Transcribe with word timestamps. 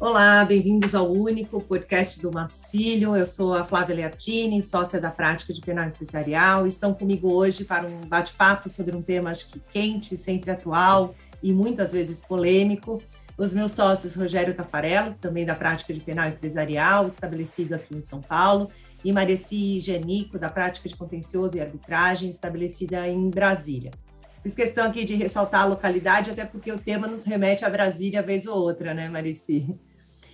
Olá, 0.00 0.42
bem-vindos 0.46 0.94
ao 0.94 1.12
Único, 1.12 1.60
podcast 1.60 2.22
do 2.22 2.32
Matos 2.32 2.68
Filho. 2.70 3.14
Eu 3.14 3.26
sou 3.26 3.52
a 3.52 3.66
Flávia 3.66 3.94
Leartini, 3.94 4.62
sócia 4.62 4.98
da 4.98 5.10
prática 5.10 5.52
de 5.52 5.60
penal 5.60 5.88
empresarial. 5.88 6.66
Estão 6.66 6.94
comigo 6.94 7.30
hoje 7.30 7.66
para 7.66 7.86
um 7.86 8.00
bate-papo 8.06 8.66
sobre 8.66 8.96
um 8.96 9.02
tema, 9.02 9.30
acho 9.30 9.50
que 9.50 9.60
quente, 9.60 10.16
sempre 10.16 10.50
atual 10.50 11.14
e 11.42 11.52
muitas 11.52 11.92
vezes 11.92 12.22
polêmico. 12.22 13.02
Os 13.36 13.52
meus 13.52 13.72
sócios, 13.72 14.14
Rogério 14.14 14.54
Tafarello, 14.54 15.14
também 15.20 15.44
da 15.44 15.54
prática 15.54 15.92
de 15.92 16.00
penal 16.00 16.30
empresarial, 16.30 17.06
estabelecido 17.06 17.74
aqui 17.74 17.94
em 17.94 18.00
São 18.00 18.22
Paulo, 18.22 18.70
e 19.04 19.12
Mareci 19.12 19.78
Genico, 19.80 20.38
da 20.38 20.48
prática 20.48 20.88
de 20.88 20.96
contencioso 20.96 21.58
e 21.58 21.60
arbitragem, 21.60 22.30
estabelecida 22.30 23.06
em 23.06 23.28
Brasília. 23.28 23.90
Fiz 24.42 24.54
questão 24.54 24.86
aqui 24.86 25.04
de 25.04 25.14
ressaltar 25.14 25.64
a 25.64 25.66
localidade, 25.66 26.30
até 26.30 26.46
porque 26.46 26.72
o 26.72 26.78
tema 26.78 27.06
nos 27.06 27.24
remete 27.24 27.66
a 27.66 27.68
Brasília, 27.68 28.22
vez 28.22 28.46
ou 28.46 28.56
outra, 28.56 28.94
né, 28.94 29.06
Mareci? 29.06 29.78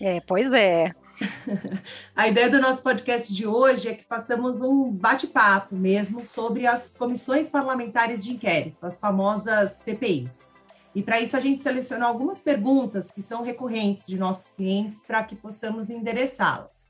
É, 0.00 0.20
pois 0.20 0.52
é. 0.52 0.90
A 2.14 2.28
ideia 2.28 2.50
do 2.50 2.60
nosso 2.60 2.82
podcast 2.82 3.34
de 3.34 3.46
hoje 3.46 3.88
é 3.88 3.94
que 3.94 4.04
façamos 4.04 4.60
um 4.60 4.90
bate-papo 4.90 5.74
mesmo 5.74 6.24
sobre 6.24 6.66
as 6.66 6.90
comissões 6.90 7.48
parlamentares 7.48 8.24
de 8.24 8.32
inquérito, 8.32 8.84
as 8.84 8.98
famosas 8.98 9.70
CPIs. 9.82 10.44
E 10.94 11.02
para 11.02 11.20
isso 11.20 11.36
a 11.36 11.40
gente 11.40 11.62
selecionou 11.62 12.08
algumas 12.08 12.40
perguntas 12.40 13.10
que 13.10 13.22
são 13.22 13.42
recorrentes 13.42 14.06
de 14.06 14.18
nossos 14.18 14.50
clientes 14.50 15.02
para 15.06 15.22
que 15.24 15.36
possamos 15.36 15.90
endereçá-las. 15.90 16.86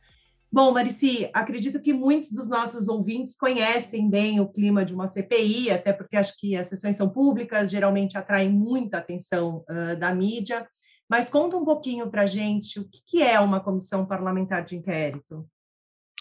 Bom, 0.51 0.73
Marici, 0.73 1.29
acredito 1.34 1.80
que 1.80 1.93
muitos 1.93 2.30
dos 2.30 2.48
nossos 2.48 2.88
ouvintes 2.88 3.37
conhecem 3.37 4.09
bem 4.09 4.41
o 4.41 4.48
clima 4.48 4.84
de 4.84 4.95
uma 4.95 5.09
CPI, 5.09 5.71
até 5.71 5.93
porque 5.93 6.16
acho 6.16 6.38
que 6.38 6.57
as 6.57 6.68
sessões 6.68 6.96
são 6.96 7.09
públicas, 7.09 7.71
geralmente 7.71 8.16
atraem 8.16 8.49
muita 8.49 8.99
atenção 8.99 9.65
uh, 9.68 9.96
da 9.96 10.15
mídia. 10.15 10.66
Mas 11.09 11.29
conta 11.29 11.57
um 11.57 11.65
pouquinho 11.65 12.10
para 12.10 12.23
a 12.23 12.26
gente 12.26 12.80
o 12.80 12.88
que, 12.88 13.23
é 13.23 13.38
uma 13.38 13.60
comissão 13.60 14.04
parlamentar 14.04 14.65
de 14.65 14.76
inquérito. 14.76 15.49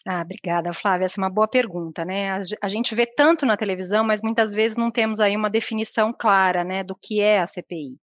Ah, 0.07 0.21
obrigada, 0.21 0.71
Flávia. 0.71 1.05
Essa 1.05 1.19
é 1.19 1.23
uma 1.23 1.31
boa 1.31 1.47
pergunta, 1.47 2.05
né? 2.05 2.39
A 2.61 2.69
gente 2.69 2.93
vê 2.93 3.07
tanto 3.07 3.45
na 3.45 3.57
televisão, 3.57 4.03
mas 4.03 4.21
muitas 4.21 4.53
vezes 4.53 4.77
não 4.77 4.91
temos 4.91 5.19
aí 5.19 5.35
uma 5.35 5.49
definição 5.49 6.13
clara, 6.13 6.63
né, 6.63 6.83
do 6.83 6.95
que 6.95 7.19
é 7.19 7.39
a 7.39 7.47
CPI. 7.47 7.97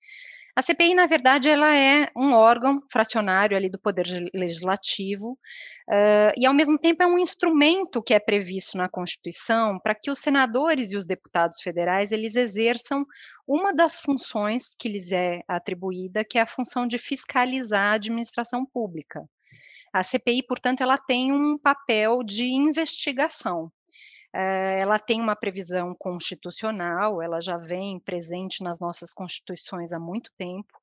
A 0.55 0.61
CPI, 0.61 0.93
na 0.93 1.07
verdade, 1.07 1.47
ela 1.47 1.73
é 1.73 2.09
um 2.15 2.33
órgão 2.33 2.81
fracionário 2.91 3.55
ali 3.55 3.69
do 3.69 3.79
Poder 3.79 4.05
Legislativo 4.33 5.37
uh, 5.89 6.33
e, 6.37 6.45
ao 6.45 6.53
mesmo 6.53 6.77
tempo, 6.77 7.03
é 7.03 7.07
um 7.07 7.19
instrumento 7.19 8.01
que 8.01 8.13
é 8.13 8.19
previsto 8.19 8.77
na 8.77 8.87
Constituição 8.87 9.79
para 9.79 9.95
que 9.95 10.09
os 10.09 10.19
senadores 10.19 10.91
e 10.91 10.95
os 10.95 11.05
deputados 11.05 11.61
federais 11.61 12.11
eles 12.11 12.35
exerçam 12.35 13.05
uma 13.47 13.73
das 13.73 13.99
funções 13.99 14.75
que 14.77 14.87
lhes 14.87 15.11
é 15.11 15.41
atribuída, 15.47 16.23
que 16.23 16.37
é 16.37 16.41
a 16.41 16.47
função 16.47 16.85
de 16.85 16.97
fiscalizar 16.97 17.93
a 17.93 17.95
administração 17.95 18.65
pública. 18.65 19.27
A 19.91 20.03
CPI, 20.03 20.43
portanto, 20.43 20.81
ela 20.81 20.97
tem 20.97 21.33
um 21.33 21.57
papel 21.57 22.23
de 22.23 22.45
investigação. 22.45 23.71
Eh, 24.33 24.79
ela 24.81 24.99
tem 24.99 25.19
uma 25.19 25.35
previsão 25.35 25.95
constitucional, 25.97 27.21
ela 27.21 27.41
já 27.41 27.57
vem 27.57 27.99
presente 27.99 28.63
nas 28.63 28.79
nossas 28.79 29.13
constituições 29.13 29.91
há 29.91 29.99
muito 29.99 30.31
tempo, 30.37 30.78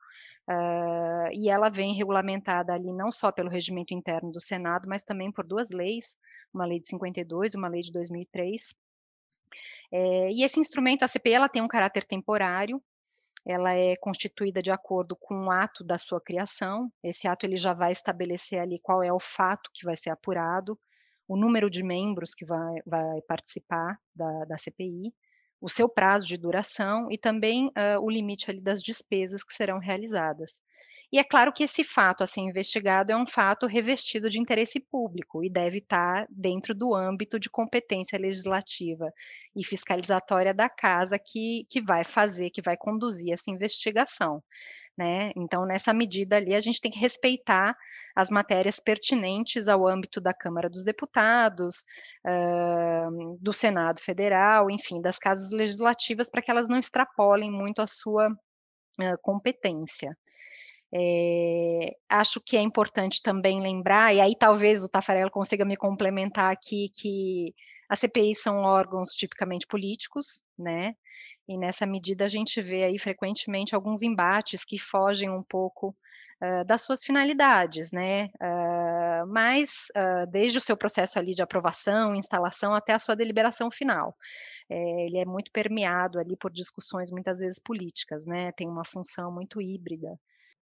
uh, 0.49 1.33
e 1.33 1.49
ela 1.49 1.69
vem 1.69 1.95
regulamentada 1.95 2.73
ali 2.73 2.93
não 2.93 3.11
só 3.13 3.31
pelo 3.33 3.51
regimento 3.51 3.95
interno 3.95 4.31
do 4.33 4.41
Senado, 4.41 4.89
mas 4.89 5.03
também 5.03 5.31
por 5.31 5.47
duas 5.47 5.71
leis, 5.71 6.17
uma 6.53 6.65
lei 6.65 6.81
de 6.81 6.89
52 6.89 7.55
e 7.55 7.57
uma 7.57 7.69
lei 7.69 7.83
de 7.83 7.93
2003. 7.93 8.75
É, 9.93 10.33
e 10.33 10.43
esse 10.43 10.59
instrumento, 10.59 11.05
a 11.05 11.09
CPI, 11.09 11.35
ela 11.35 11.49
tem 11.49 11.63
um 11.63 11.69
caráter 11.69 12.05
temporário, 12.05 12.83
ela 13.45 13.73
é 13.73 13.95
constituída 13.97 14.61
de 14.61 14.73
acordo 14.73 15.15
com 15.15 15.47
o 15.47 15.51
ato 15.51 15.85
da 15.85 15.97
sua 15.97 16.21
criação. 16.21 16.91
Esse 17.03 17.29
ato 17.29 17.47
ele 17.47 17.57
já 17.57 17.73
vai 17.73 17.93
estabelecer 17.93 18.59
ali 18.59 18.81
qual 18.81 19.03
é 19.03 19.13
o 19.13 19.21
fato 19.21 19.71
que 19.73 19.85
vai 19.85 19.97
ser 19.97 20.11
apurado, 20.11 20.79
o 21.29 21.37
número 21.37 21.71
de 21.71 21.83
membros 21.83 22.35
que 22.35 22.45
vai, 22.45 22.75
vai 22.85 23.21
participar 23.23 23.99
da, 24.17 24.45
da 24.47 24.59
CPI, 24.59 25.15
o 25.61 25.69
seu 25.69 25.89
prazo 25.89 26.27
de 26.27 26.37
duração 26.37 27.11
e 27.11 27.19
também 27.19 27.69
uh, 27.69 28.01
o 28.03 28.11
limite 28.11 28.51
ali 28.51 28.61
das 28.61 28.83
despesas 28.83 29.43
que 29.43 29.55
serão 29.55 29.79
realizadas. 29.79 30.59
E 31.13 31.19
é 31.19 31.25
claro 31.25 31.53
que 31.53 31.63
esse 31.63 31.85
fato 31.85 32.23
a 32.23 32.27
ser 32.27 32.41
investigado 32.41 33.13
é 33.13 33.17
um 33.17 33.27
fato 33.27 33.67
revestido 33.67 34.29
de 34.29 34.41
interesse 34.41 34.81
público 34.81 35.45
e 35.45 35.51
deve 35.51 35.79
estar 35.79 36.27
dentro 36.29 36.75
do 36.75 36.95
âmbito 36.95 37.39
de 37.39 37.49
competência 37.49 38.19
legislativa 38.19 39.13
e 39.55 39.65
fiscalizatória 39.65 40.53
da 40.53 40.69
casa 40.69 41.19
que, 41.19 41.65
que 41.71 41.81
vai 41.81 42.03
fazer, 42.03 42.51
que 42.51 42.61
vai 42.61 42.77
conduzir 42.77 43.33
essa 43.33 43.51
investigação. 43.51 44.43
Né? 44.99 45.31
Então, 45.37 45.67
nessa 45.67 45.93
medida 45.93 46.37
ali, 46.37 46.55
a 46.55 46.61
gente 46.61 46.81
tem 46.81 46.91
que 46.91 46.99
respeitar 46.99 47.77
as 48.15 48.31
matérias 48.31 48.81
pertinentes 48.81 49.69
ao 49.69 49.87
âmbito 49.87 50.23
da 50.23 50.33
Câmara 50.33 50.71
dos 50.71 50.85
Deputados, 50.85 51.85
uh, 52.27 53.39
do 53.39 53.53
Senado 53.53 54.01
Federal, 54.01 54.71
enfim, 54.71 55.03
das 55.03 55.19
casas 55.19 55.51
legislativas, 55.51 56.31
para 56.31 56.41
que 56.41 56.51
elas 56.51 56.67
não 56.67 56.79
extrapolem 56.79 57.51
muito 57.51 57.83
a 57.83 57.87
sua 57.87 58.29
uh, 58.31 59.19
competência. 59.21 60.17
É, 60.95 61.97
acho 62.09 62.41
que 62.41 62.57
é 62.57 62.61
importante 62.61 63.23
também 63.23 63.61
lembrar, 63.61 64.15
e 64.15 64.21
aí 64.21 64.35
talvez 64.39 64.85
o 64.85 64.89
Tafarel 64.89 65.31
consiga 65.31 65.65
me 65.65 65.77
complementar 65.77 66.53
aqui, 66.53 66.91
que 66.95 67.55
as 67.89 68.01
CPIs 68.01 68.43
são 68.43 68.63
órgãos 68.63 69.11
tipicamente 69.11 69.67
políticos, 69.67 70.43
né? 70.59 70.95
E 71.49 71.57
nessa 71.57 71.87
medida 71.87 72.25
a 72.25 72.29
gente 72.29 72.61
vê 72.61 72.85
aí 72.85 72.99
frequentemente 72.99 73.75
alguns 73.75 74.03
embates 74.03 74.65
que 74.65 74.79
fogem 74.79 75.31
um 75.31 75.43
pouco 75.43 75.95
uh, 76.43 76.65
das 76.65 76.83
suas 76.83 77.05
finalidades, 77.05 77.93
né? 77.93 78.27
Uh, 78.41 79.27
mas 79.29 79.87
uh, 79.97 80.27
desde 80.31 80.59
o 80.59 80.61
seu 80.61 80.77
processo 80.77 81.19
ali 81.19 81.35
de 81.35 81.43
aprovação, 81.43 82.15
instalação 82.17 82.75
até 82.75 82.93
a 82.93 82.99
sua 82.99 83.15
deliberação 83.15 83.71
final. 83.71 84.17
É, 84.69 85.07
ele 85.07 85.19
é 85.19 85.25
muito 85.25 85.53
permeado 85.53 86.19
ali 86.19 86.37
por 86.37 86.53
discussões 86.53 87.11
muitas 87.11 87.39
vezes 87.39 87.61
políticas, 87.61 88.27
né? 88.27 88.53
Tem 88.53 88.69
uma 88.69 88.85
função 88.85 89.33
muito 89.33 89.61
híbrida. 89.61 90.19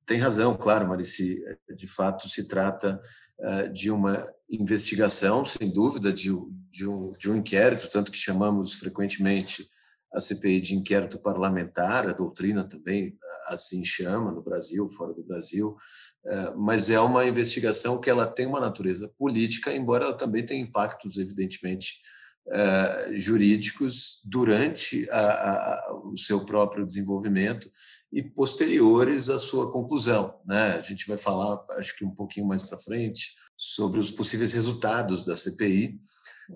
Tem 0.05 0.19
razão, 0.19 0.55
claro, 0.55 0.87
Marici. 0.87 1.41
De 1.75 1.87
fato, 1.87 2.27
se 2.29 2.47
trata 2.47 3.01
uh, 3.39 3.71
de 3.71 3.89
uma 3.91 4.27
investigação, 4.49 5.45
sem 5.45 5.71
dúvida, 5.71 6.11
de, 6.11 6.31
um, 6.31 6.51
de 6.71 7.29
um 7.29 7.35
inquérito, 7.35 7.89
tanto 7.89 8.11
que 8.11 8.17
chamamos 8.17 8.73
frequentemente 8.73 9.67
a 10.13 10.19
CPI 10.19 10.59
de 10.59 10.75
inquérito 10.75 11.21
parlamentar, 11.21 12.07
a 12.07 12.13
doutrina 12.13 12.67
também 12.67 13.17
assim 13.47 13.83
chama 13.83 14.31
no 14.31 14.41
Brasil, 14.41 14.87
fora 14.89 15.13
do 15.13 15.23
Brasil, 15.23 15.75
mas 16.57 16.89
é 16.89 16.99
uma 16.99 17.25
investigação 17.25 17.99
que 17.99 18.09
ela 18.09 18.27
tem 18.27 18.45
uma 18.45 18.59
natureza 18.59 19.11
política, 19.17 19.73
embora 19.73 20.05
ela 20.05 20.17
também 20.17 20.45
tenha 20.45 20.61
impactos, 20.61 21.17
evidentemente, 21.17 21.95
jurídicos 23.13 24.21
durante 24.25 25.09
a, 25.09 25.19
a, 25.19 25.93
o 26.05 26.17
seu 26.17 26.45
próprio 26.45 26.85
desenvolvimento 26.85 27.69
e 28.11 28.21
posteriores 28.21 29.29
à 29.29 29.39
sua 29.39 29.71
conclusão. 29.71 30.35
Né? 30.45 30.73
A 30.73 30.81
gente 30.81 31.07
vai 31.07 31.17
falar, 31.17 31.63
acho 31.77 31.97
que 31.97 32.03
um 32.03 32.13
pouquinho 32.13 32.45
mais 32.45 32.61
para 32.61 32.77
frente, 32.77 33.35
sobre 33.57 33.99
os 33.99 34.11
possíveis 34.11 34.53
resultados 34.53 35.23
da 35.23 35.35
CPI. 35.35 35.99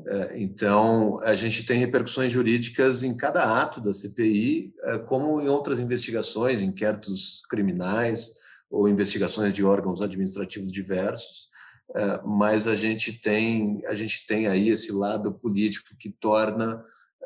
Eh, 0.07 0.33
então, 0.37 1.19
a 1.21 1.35
gente 1.35 1.65
tem 1.65 1.79
repercussões 1.79 2.31
jurídicas 2.31 3.03
em 3.03 3.15
cada 3.15 3.61
ato 3.61 3.79
da 3.79 3.93
CPI, 3.93 4.73
eh, 4.83 4.97
como 4.99 5.39
em 5.39 5.47
outras 5.47 5.79
investigações, 5.79 6.61
inquéritos 6.61 7.41
criminais 7.47 8.33
ou 8.69 8.89
investigações 8.89 9.53
de 9.53 9.63
órgãos 9.63 10.01
administrativos 10.01 10.71
diversos. 10.71 11.47
Eh, 11.95 12.21
mas 12.25 12.67
a 12.67 12.75
gente 12.75 13.13
tem 13.13 13.83
a 13.85 13.93
gente 13.93 14.25
tem 14.25 14.47
aí 14.47 14.69
esse 14.69 14.91
lado 14.91 15.31
político 15.31 15.95
que 15.97 16.09
torna 16.09 16.81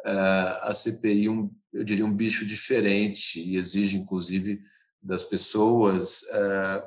a 0.06 0.74
CPI 0.74 1.30
um 1.30 1.50
eu 1.72 1.84
diria, 1.84 2.06
um 2.06 2.13
bicho 2.13 2.46
diferente 2.46 3.40
e 3.40 3.56
exige, 3.56 3.98
inclusive, 3.98 4.62
das 5.01 5.24
pessoas 5.24 6.24
uh, 6.24 6.84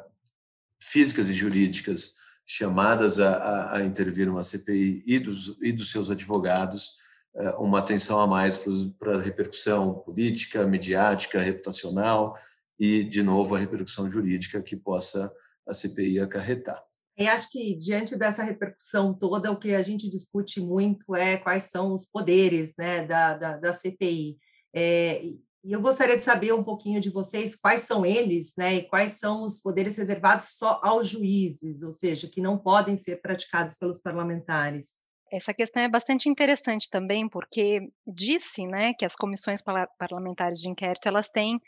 físicas 0.83 1.29
e 1.29 1.35
jurídicas 1.35 2.17
chamadas 2.45 3.21
a, 3.21 3.37
a, 3.37 3.77
a, 3.77 3.85
intervir 3.85 4.27
numa 4.27 4.43
CPI 4.43 5.03
e 5.07 5.19
dos, 5.19 5.57
e 5.63 5.73
dos 5.73 5.91
seus 5.91 6.11
advogados 6.11 6.97
uh, 7.35 7.63
uma 7.63 7.79
atenção 7.79 8.21
a 8.21 8.27
mais 8.27 8.61
para 8.99 9.17
a 9.17 9.23
repercussão 9.23 9.95
política, 9.95 10.67
mediática, 10.67 11.41
reputacional 11.41 12.35
e, 12.79 13.05
de 13.05 13.23
novo, 13.23 13.55
a 13.55 13.59
repercussão 13.59 14.09
jurídica 14.09 14.61
que 14.61 14.77
possa 14.77 15.33
a 15.67 15.73
CPI 15.73 16.19
acarretar. 16.19 16.83
E 17.23 17.29
acho 17.29 17.51
que, 17.51 17.75
diante 17.77 18.17
dessa 18.17 18.43
repercussão 18.43 19.15
toda, 19.15 19.53
o 19.53 19.59
que 19.59 19.75
a 19.75 19.83
gente 19.83 20.09
discute 20.09 20.61
muito 20.61 21.15
é 21.15 21.37
quais 21.37 21.65
são 21.65 21.95
os 21.95 22.05
poderes 22.05 22.75
né, 22.77 23.07
da, 23.07 23.35
da, 23.35 23.57
da 23.59 23.73
CPI. 23.73 24.37
É, 24.75 25.23
e 25.25 25.41
eu 25.73 25.81
gostaria 25.81 26.19
de 26.19 26.25
saber 26.25 26.53
um 26.53 26.65
pouquinho 26.65 27.01
de 27.01 27.11
vocês 27.11 27.55
quais 27.55 27.83
são 27.83 28.05
eles, 28.05 28.55
né, 28.59 28.75
e 28.75 28.83
quais 28.89 29.13
são 29.13 29.45
os 29.45 29.61
poderes 29.61 29.97
reservados 29.97 30.57
só 30.57 30.81
aos 30.83 31.09
juízes, 31.09 31.85
ou 31.85 31.93
seja, 31.93 32.27
que 32.27 32.41
não 32.41 32.59
podem 32.59 32.97
ser 32.97 33.23
praticados 33.23 33.77
pelos 33.77 34.01
parlamentares. 34.01 35.02
Essa 35.33 35.55
questão 35.55 35.83
é 35.83 35.89
bastante 35.89 36.29
interessante 36.29 36.91
também, 36.91 37.27
porque 37.27 37.81
disse, 38.07 38.67
né, 38.67 38.93
que 38.93 39.03
as 39.03 39.17
comissões 39.17 39.63
parlamentares 39.99 40.61
de 40.61 40.69
inquérito 40.69 41.09
elas 41.09 41.27
têm 41.27 41.59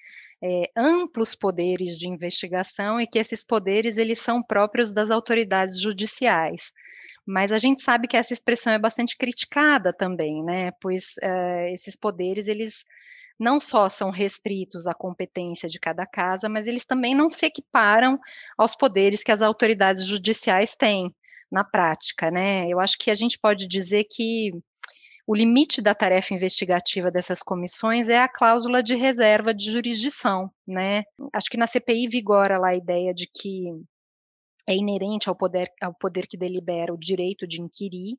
é, 0.42 0.70
amplos 0.76 1.34
poderes 1.34 1.98
de 1.98 2.06
investigação 2.06 3.00
e 3.00 3.06
que 3.06 3.18
esses 3.18 3.42
poderes 3.42 3.96
eles 3.96 4.18
são 4.18 4.42
próprios 4.42 4.92
das 4.92 5.10
autoridades 5.10 5.80
judiciais. 5.80 6.72
Mas 7.26 7.50
a 7.50 7.56
gente 7.56 7.80
sabe 7.80 8.06
que 8.06 8.18
essa 8.18 8.34
expressão 8.34 8.70
é 8.70 8.78
bastante 8.78 9.16
criticada 9.16 9.94
também, 9.94 10.44
né, 10.44 10.70
pois 10.78 11.14
é, 11.22 11.72
esses 11.72 11.96
poderes 11.96 12.46
eles 12.46 12.84
não 13.40 13.58
só 13.58 13.88
são 13.88 14.10
restritos 14.10 14.86
à 14.86 14.92
competência 14.92 15.70
de 15.70 15.80
cada 15.80 16.06
casa, 16.06 16.50
mas 16.50 16.66
eles 16.66 16.84
também 16.84 17.14
não 17.14 17.30
se 17.30 17.46
equiparam 17.46 18.20
aos 18.58 18.76
poderes 18.76 19.22
que 19.22 19.32
as 19.32 19.40
autoridades 19.40 20.06
judiciais 20.06 20.76
têm 20.76 21.14
na 21.54 21.62
prática, 21.62 22.32
né? 22.32 22.68
Eu 22.68 22.80
acho 22.80 22.98
que 22.98 23.12
a 23.12 23.14
gente 23.14 23.38
pode 23.38 23.68
dizer 23.68 24.04
que 24.10 24.50
o 25.24 25.34
limite 25.34 25.80
da 25.80 25.94
tarefa 25.94 26.34
investigativa 26.34 27.12
dessas 27.12 27.42
comissões 27.44 28.08
é 28.08 28.18
a 28.18 28.28
cláusula 28.28 28.82
de 28.82 28.96
reserva 28.96 29.54
de 29.54 29.70
jurisdição, 29.70 30.50
né? 30.66 31.04
Acho 31.32 31.48
que 31.48 31.56
na 31.56 31.68
CPI 31.68 32.08
vigora 32.08 32.58
lá 32.58 32.70
a 32.70 32.76
ideia 32.76 33.14
de 33.14 33.28
que 33.32 33.66
é 34.66 34.74
inerente 34.74 35.28
ao 35.28 35.36
poder, 35.36 35.70
ao 35.80 35.94
poder 35.94 36.26
que 36.26 36.36
delibera 36.36 36.92
o 36.92 36.98
direito 36.98 37.46
de 37.46 37.62
inquirir, 37.62 38.16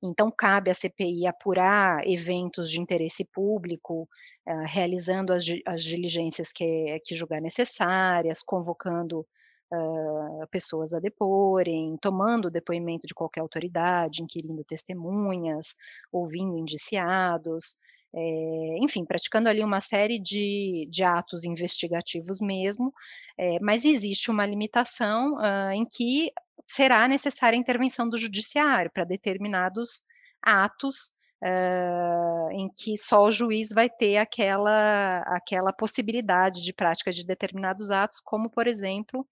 então 0.00 0.30
cabe 0.30 0.70
à 0.70 0.74
CPI 0.74 1.26
apurar 1.26 2.06
eventos 2.06 2.70
de 2.70 2.80
interesse 2.80 3.24
público, 3.24 4.08
uh, 4.46 4.64
realizando 4.64 5.32
as, 5.32 5.44
as 5.66 5.82
diligências 5.82 6.52
que, 6.52 7.00
que 7.04 7.16
julgar 7.16 7.40
necessárias, 7.42 8.42
convocando 8.42 9.26
uh, 9.72 10.46
pessoas 10.50 10.92
a 10.92 11.00
deporem, 11.00 11.96
tomando 12.00 12.46
o 12.46 12.50
depoimento 12.50 13.06
de 13.06 13.14
qualquer 13.14 13.40
autoridade, 13.40 14.22
inquirindo 14.22 14.64
testemunhas, 14.64 15.74
ouvindo 16.12 16.56
indiciados, 16.56 17.76
é, 18.12 18.78
enfim, 18.80 19.04
praticando 19.04 19.48
ali 19.48 19.62
uma 19.62 19.80
série 19.80 20.18
de, 20.18 20.88
de 20.90 21.04
atos 21.04 21.44
investigativos 21.44 22.40
mesmo, 22.40 22.92
é, 23.38 23.58
mas 23.60 23.84
existe 23.84 24.30
uma 24.30 24.44
limitação 24.44 25.36
uh, 25.36 25.70
em 25.72 25.86
que 25.86 26.32
será 26.66 27.06
necessária 27.06 27.56
a 27.56 27.60
intervenção 27.60 28.08
do 28.10 28.18
judiciário 28.18 28.90
para 28.92 29.04
determinados 29.04 30.02
atos 30.42 31.12
uh, 31.42 32.50
em 32.52 32.68
que 32.68 32.96
só 32.96 33.24
o 33.24 33.30
juiz 33.30 33.70
vai 33.70 33.88
ter 33.88 34.18
aquela, 34.18 35.18
aquela 35.26 35.72
possibilidade 35.72 36.62
de 36.62 36.72
prática 36.72 37.10
de 37.10 37.24
determinados 37.24 37.90
atos, 37.90 38.20
como, 38.20 38.50
por 38.50 38.66
exemplo, 38.66 39.26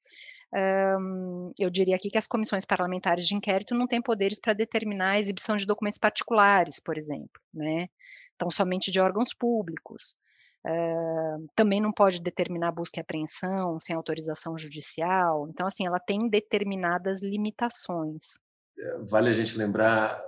um, 1.00 1.52
eu 1.58 1.69
diria 1.69 1.96
aqui 1.96 2.10
que 2.10 2.19
as 2.19 2.26
comissões 2.26 2.64
parlamentares 2.64 3.26
de 3.26 3.34
inquérito 3.34 3.75
não 3.75 3.87
têm 3.87 4.00
poderes 4.00 4.40
para 4.40 4.55
determinar 4.55 5.12
a 5.12 5.19
exibição 5.19 5.56
de 5.56 5.66
documentos 5.66 5.99
particulares, 5.99 6.81
por 6.81 6.96
exemplo, 6.96 7.40
né? 7.52 7.88
Então, 8.34 8.50
somente 8.50 8.90
de 8.90 9.00
órgãos 9.00 9.34
públicos. 9.34 10.16
Uh, 10.66 11.49
também 11.54 11.81
não 11.81 11.93
pode 11.93 12.20
determinar 12.20 12.72
busca 12.72 12.99
e 12.99 13.00
apreensão 13.00 13.78
sem 13.78 13.94
autorização 13.94 14.58
judicial. 14.58 15.49
Então, 15.49 15.66
assim, 15.66 15.87
ela 15.87 16.00
tem 16.00 16.28
determinadas 16.28 17.20
limitações. 17.20 18.38
É, 18.78 18.99
vale 19.08 19.28
a 19.28 19.32
gente 19.32 19.56
lembrar 19.58 20.20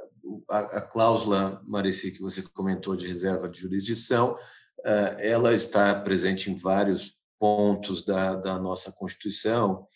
a, 0.48 0.58
a 0.58 0.80
cláusula, 0.80 1.62
Marici, 1.66 2.12
que 2.12 2.20
você 2.20 2.42
comentou 2.42 2.96
de 2.96 3.06
reserva 3.06 3.48
de 3.48 3.60
jurisdição, 3.60 4.32
uh, 4.32 5.18
ela 5.18 5.52
está 5.52 5.94
presente 5.94 6.50
em 6.50 6.54
vários 6.54 7.18
pontos 7.38 8.04
da, 8.04 8.36
da 8.36 8.58
nossa 8.58 8.92
Constituição, 8.92 9.86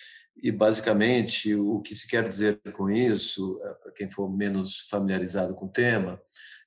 e 0.43 0.51
basicamente 0.51 1.55
o 1.55 1.81
que 1.81 1.95
se 1.95 2.09
quer 2.09 2.29
dizer 2.29 2.61
com 2.73 2.91
isso, 2.91 3.61
eh, 3.63 3.75
para 3.75 3.93
quem 3.93 4.09
for 4.09 4.29
menos 4.29 4.81
familiarizado 4.91 5.55
com 5.55 5.67
o 5.67 5.73
tema, 5.73 6.21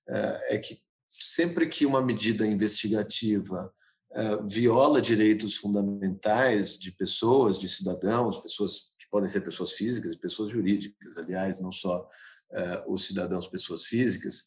eh, 0.07 0.55
é 0.55 0.57
que 0.57 0.79
sempre 1.09 1.67
que 1.67 1.85
uma 1.85 2.01
medida 2.01 2.45
investigativa 2.45 3.71
eh, 4.13 4.37
viola 4.47 5.01
direitos 5.01 5.55
fundamentais 5.55 6.77
de 6.79 6.91
pessoas, 6.91 7.59
de 7.59 7.67
cidadãos, 7.67 8.37
pessoas 8.37 8.95
podem 9.09 9.29
ser 9.29 9.41
pessoas 9.41 9.71
físicas 9.71 10.13
e 10.13 10.19
pessoas 10.19 10.49
jurídicas, 10.51 11.17
aliás, 11.17 11.59
não 11.59 11.71
só 11.71 12.07
os 12.87 13.05
cidadãos, 13.05 13.47
pessoas 13.47 13.85
físicas, 13.85 14.45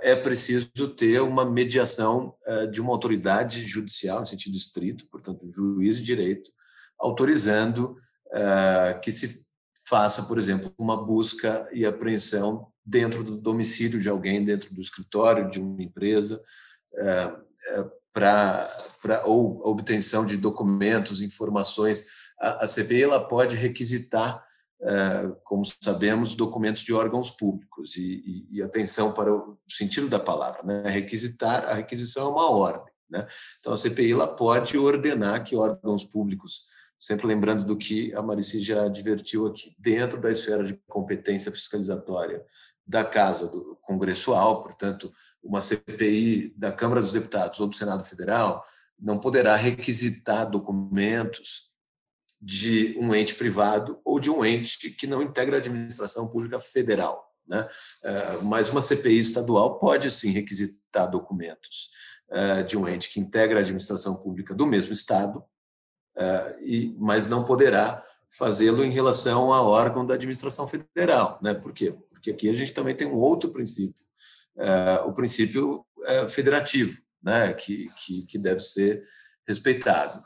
é 0.00 0.16
preciso 0.16 0.88
ter 0.96 1.20
uma 1.20 1.44
mediação 1.44 2.34
de 2.72 2.80
uma 2.80 2.92
autoridade 2.92 3.62
judicial, 3.66 4.22
em 4.22 4.26
sentido 4.26 4.56
estrito, 4.56 5.06
portanto, 5.08 5.50
juiz 5.50 5.96
de 5.98 6.04
direito, 6.04 6.50
autorizando 6.98 7.96
que 9.02 9.12
se 9.12 9.46
faça, 9.86 10.22
por 10.22 10.38
exemplo, 10.38 10.72
uma 10.78 10.96
busca 10.96 11.68
e 11.72 11.84
apreensão 11.84 12.68
dentro 12.84 13.22
do 13.22 13.36
domicílio 13.36 14.00
de 14.00 14.08
alguém, 14.08 14.44
dentro 14.44 14.74
do 14.74 14.80
escritório 14.80 15.50
de 15.50 15.60
uma 15.60 15.82
empresa, 15.82 16.42
para 18.12 18.68
ou 19.24 19.60
obtenção 19.66 20.24
de 20.24 20.36
documentos, 20.36 21.20
informações. 21.20 22.06
A, 22.40 22.66
CPI 22.66 23.02
ela 23.02 23.20
pode 23.20 23.54
requisitar 23.54 24.42
é, 24.82 25.30
como 25.44 25.62
sabemos, 25.82 26.34
documentos 26.34 26.82
de 26.82 26.92
órgãos 26.92 27.30
públicos 27.30 27.96
e, 27.96 28.46
e, 28.50 28.56
e, 28.56 28.62
atenção 28.62 29.12
para 29.12 29.30
o 29.30 29.58
sentido 29.68 30.08
da 30.08 30.18
palavra, 30.18 30.62
né? 30.62 30.88
requisitar, 30.88 31.66
a 31.66 31.74
requisição 31.74 32.28
é 32.28 32.30
uma 32.30 32.50
ordem, 32.50 32.92
né? 33.10 33.26
Então 33.58 33.74
a 33.74 33.76
CPI 33.76 34.12
ela 34.12 34.26
pode 34.26 34.78
ordenar 34.78 35.44
que 35.44 35.54
órgãos 35.54 36.04
públicos, 36.04 36.62
sempre 36.98 37.26
lembrando 37.26 37.62
do 37.62 37.76
que 37.76 38.14
a 38.14 38.22
Marici 38.22 38.60
já 38.60 38.84
advertiu 38.84 39.46
aqui, 39.46 39.76
dentro 39.78 40.18
da 40.18 40.30
esfera 40.30 40.64
de 40.64 40.80
competência 40.88 41.52
fiscalizatória 41.52 42.42
da 42.86 43.04
Casa 43.04 43.48
do 43.48 43.78
Congressual, 43.82 44.62
portanto, 44.62 45.12
uma 45.42 45.60
CPI 45.60 46.54
da 46.56 46.72
Câmara 46.72 47.02
dos 47.02 47.12
Deputados 47.12 47.60
ou 47.60 47.66
do 47.66 47.74
Senado 47.74 48.02
Federal 48.02 48.64
não 48.98 49.18
poderá 49.18 49.56
requisitar 49.56 50.50
documentos 50.50 51.69
de 52.40 52.96
um 52.98 53.14
ente 53.14 53.34
privado 53.34 54.00
ou 54.04 54.18
de 54.18 54.30
um 54.30 54.44
ente 54.44 54.90
que 54.90 55.06
não 55.06 55.22
integra 55.22 55.56
a 55.56 55.58
administração 55.58 56.28
pública 56.28 56.58
federal. 56.58 57.30
Né? 57.46 57.68
É, 58.04 58.36
mas 58.42 58.70
uma 58.70 58.80
CPI 58.80 59.18
estadual 59.18 59.78
pode, 59.78 60.10
sim, 60.10 60.30
requisitar 60.30 61.10
documentos 61.10 61.90
é, 62.30 62.62
de 62.62 62.78
um 62.78 62.88
ente 62.88 63.10
que 63.10 63.20
integra 63.20 63.58
a 63.58 63.62
administração 63.62 64.16
pública 64.16 64.54
do 64.54 64.66
mesmo 64.66 64.92
Estado, 64.92 65.44
é, 66.16 66.56
mas 66.96 67.26
não 67.26 67.44
poderá 67.44 68.02
fazê-lo 68.30 68.84
em 68.84 68.90
relação 68.90 69.52
a 69.52 69.60
órgão 69.60 70.06
da 70.06 70.14
administração 70.14 70.66
federal. 70.66 71.38
Né? 71.42 71.52
Por 71.52 71.74
quê? 71.74 71.94
Porque 72.08 72.30
aqui 72.30 72.48
a 72.48 72.52
gente 72.52 72.72
também 72.72 72.94
tem 72.94 73.06
um 73.06 73.16
outro 73.16 73.50
princípio, 73.50 74.04
o 75.06 75.12
princípio 75.12 75.86
federativo, 76.28 77.00
né? 77.22 77.52
que, 77.54 77.88
que, 77.96 78.26
que 78.26 78.38
deve 78.38 78.60
ser 78.60 79.02
respeitado 79.48 80.22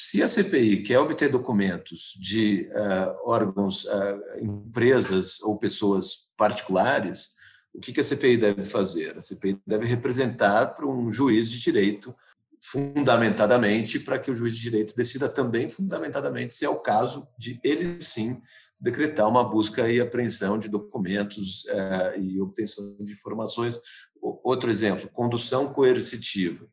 se 0.00 0.22
a 0.22 0.28
CPI 0.28 0.84
quer 0.84 1.00
obter 1.00 1.28
documentos 1.28 2.16
de 2.20 2.70
uh, 2.70 3.28
órgãos, 3.28 3.84
uh, 3.84 4.38
empresas 4.40 5.42
ou 5.42 5.58
pessoas 5.58 6.30
particulares, 6.36 7.32
o 7.74 7.80
que, 7.80 7.92
que 7.92 7.98
a 7.98 8.04
CPI 8.04 8.36
deve 8.36 8.64
fazer? 8.64 9.16
A 9.16 9.20
CPI 9.20 9.60
deve 9.66 9.86
representar 9.86 10.68
para 10.68 10.86
um 10.86 11.10
juiz 11.10 11.50
de 11.50 11.58
direito 11.58 12.14
fundamentadamente 12.62 13.98
para 13.98 14.20
que 14.20 14.30
o 14.30 14.34
juiz 14.34 14.54
de 14.54 14.62
direito 14.62 14.94
decida 14.94 15.28
também 15.28 15.68
fundamentadamente 15.68 16.54
se 16.54 16.64
é 16.64 16.68
o 16.68 16.78
caso 16.78 17.26
de 17.36 17.58
ele 17.64 18.00
sim 18.00 18.40
decretar 18.80 19.28
uma 19.28 19.42
busca 19.42 19.90
e 19.90 20.00
apreensão 20.00 20.60
de 20.60 20.68
documentos 20.68 21.64
uh, 21.64 22.20
e 22.20 22.40
obtenção 22.40 22.96
de 22.98 23.12
informações. 23.12 23.80
Outro 24.22 24.70
exemplo, 24.70 25.10
condução 25.12 25.72
coercitiva. 25.72 26.68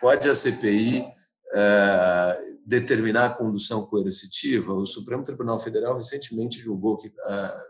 pode 0.00 0.28
a 0.28 0.34
CPI 0.34 1.08
é, 1.54 2.54
determinar 2.66 3.26
a 3.26 3.30
condução 3.30 3.86
coercitiva, 3.86 4.72
o 4.74 4.84
Supremo 4.84 5.22
Tribunal 5.22 5.58
Federal 5.58 5.96
recentemente 5.96 6.58
julgou 6.58 6.96
que, 6.96 7.12
é, 7.26 7.66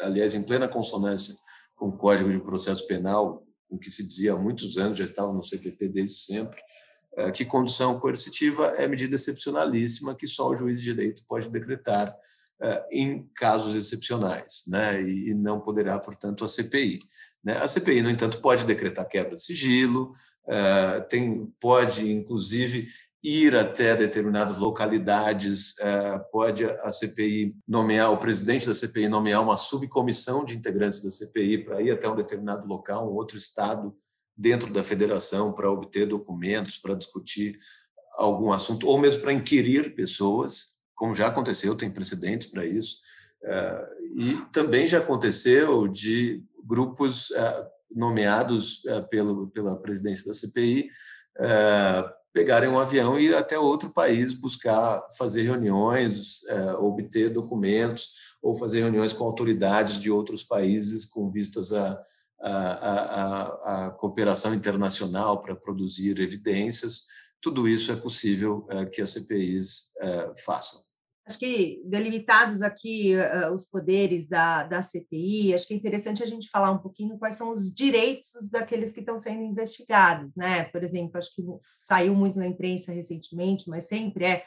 aliás, 0.00 0.34
em 0.34 0.42
plena 0.44 0.68
consonância 0.68 1.34
com 1.74 1.88
o 1.88 1.96
Código 1.96 2.30
de 2.30 2.38
Processo 2.38 2.86
Penal, 2.86 3.44
o 3.68 3.76
que 3.76 3.90
se 3.90 4.06
dizia 4.06 4.34
há 4.34 4.36
muitos 4.36 4.78
anos, 4.78 4.96
já 4.96 5.02
estava 5.02 5.32
no 5.32 5.42
CPP 5.42 5.88
desde 5.88 6.14
sempre, 6.18 6.60
é, 7.16 7.30
que 7.32 7.44
condução 7.44 7.98
coercitiva 7.98 8.74
é 8.76 8.86
medida 8.86 9.16
excepcionalíssima 9.16 10.14
que 10.14 10.28
só 10.28 10.50
o 10.50 10.54
juiz 10.54 10.78
de 10.78 10.94
direito 10.94 11.24
pode 11.26 11.50
decretar 11.50 12.16
em 12.90 13.28
casos 13.34 13.74
excepcionais, 13.74 14.64
né? 14.66 15.02
e 15.02 15.34
não 15.34 15.60
poderá, 15.60 15.98
portanto, 15.98 16.42
a 16.42 16.48
CPI. 16.48 17.00
Né? 17.44 17.54
A 17.58 17.68
CPI, 17.68 18.00
no 18.00 18.08
entanto, 18.08 18.40
pode 18.40 18.64
decretar 18.64 19.06
quebra 19.06 19.34
de 19.34 19.42
sigilo, 19.42 20.10
tem, 21.10 21.52
pode, 21.60 22.10
inclusive, 22.10 22.88
ir 23.26 23.56
até 23.56 23.96
determinadas 23.96 24.56
localidades, 24.56 25.76
é, 25.80 26.18
pode 26.30 26.64
a 26.64 26.88
CPI 26.88 27.56
nomear, 27.66 28.12
o 28.12 28.18
presidente 28.18 28.66
da 28.68 28.72
CPI 28.72 29.08
nomear 29.08 29.42
uma 29.42 29.56
subcomissão 29.56 30.44
de 30.44 30.56
integrantes 30.56 31.02
da 31.02 31.10
CPI 31.10 31.64
para 31.64 31.82
ir 31.82 31.90
até 31.90 32.08
um 32.08 32.14
determinado 32.14 32.68
local, 32.68 33.10
um 33.10 33.16
outro 33.16 33.36
estado 33.36 33.92
dentro 34.36 34.72
da 34.72 34.80
federação 34.80 35.52
para 35.52 35.68
obter 35.68 36.06
documentos, 36.06 36.78
para 36.78 36.94
discutir 36.94 37.58
algum 38.16 38.52
assunto, 38.52 38.86
ou 38.86 38.96
mesmo 38.96 39.22
para 39.22 39.32
inquirir 39.32 39.96
pessoas, 39.96 40.76
como 40.94 41.12
já 41.12 41.26
aconteceu, 41.26 41.74
tem 41.74 41.90
precedentes 41.90 42.46
para 42.46 42.64
isso. 42.64 42.98
E 44.14 44.34
também 44.52 44.86
já 44.86 44.98
aconteceu 44.98 45.88
de 45.88 46.42
grupos 46.64 47.28
nomeados 47.90 48.82
pelo, 49.10 49.48
pela 49.48 49.76
presidência 49.76 50.26
da 50.26 50.34
CPI 50.34 50.90
pegarem 52.36 52.68
um 52.68 52.78
avião 52.78 53.18
e 53.18 53.28
ir 53.28 53.34
até 53.34 53.58
outro 53.58 53.88
país 53.88 54.34
buscar 54.34 55.02
fazer 55.16 55.44
reuniões, 55.44 56.42
obter 56.78 57.30
documentos 57.30 58.10
ou 58.42 58.54
fazer 58.54 58.82
reuniões 58.82 59.14
com 59.14 59.24
autoridades 59.24 59.98
de 59.98 60.10
outros 60.10 60.44
países 60.44 61.06
com 61.06 61.30
vistas 61.30 61.72
a, 61.72 61.98
a, 62.38 63.86
a 63.86 63.90
cooperação 63.92 64.52
internacional 64.52 65.40
para 65.40 65.56
produzir 65.56 66.20
evidências. 66.20 67.04
Tudo 67.40 67.66
isso 67.66 67.90
é 67.90 67.96
possível 67.96 68.68
que 68.92 69.00
as 69.00 69.14
CPIs 69.14 69.94
façam. 70.44 70.85
Acho 71.26 71.38
que 71.40 71.82
delimitados 71.84 72.62
aqui 72.62 73.14
uh, 73.16 73.52
os 73.52 73.66
poderes 73.66 74.28
da, 74.28 74.62
da 74.62 74.80
CPI, 74.80 75.54
acho 75.54 75.66
que 75.66 75.74
é 75.74 75.76
interessante 75.76 76.22
a 76.22 76.26
gente 76.26 76.48
falar 76.48 76.70
um 76.70 76.78
pouquinho 76.78 77.18
quais 77.18 77.34
são 77.34 77.50
os 77.50 77.74
direitos 77.74 78.48
daqueles 78.48 78.92
que 78.92 79.00
estão 79.00 79.18
sendo 79.18 79.42
investigados, 79.42 80.36
né? 80.36 80.64
Por 80.66 80.84
exemplo, 80.84 81.18
acho 81.18 81.34
que 81.34 81.42
saiu 81.80 82.14
muito 82.14 82.38
na 82.38 82.46
imprensa 82.46 82.92
recentemente, 82.92 83.68
mas 83.68 83.88
sempre 83.88 84.24
é 84.24 84.44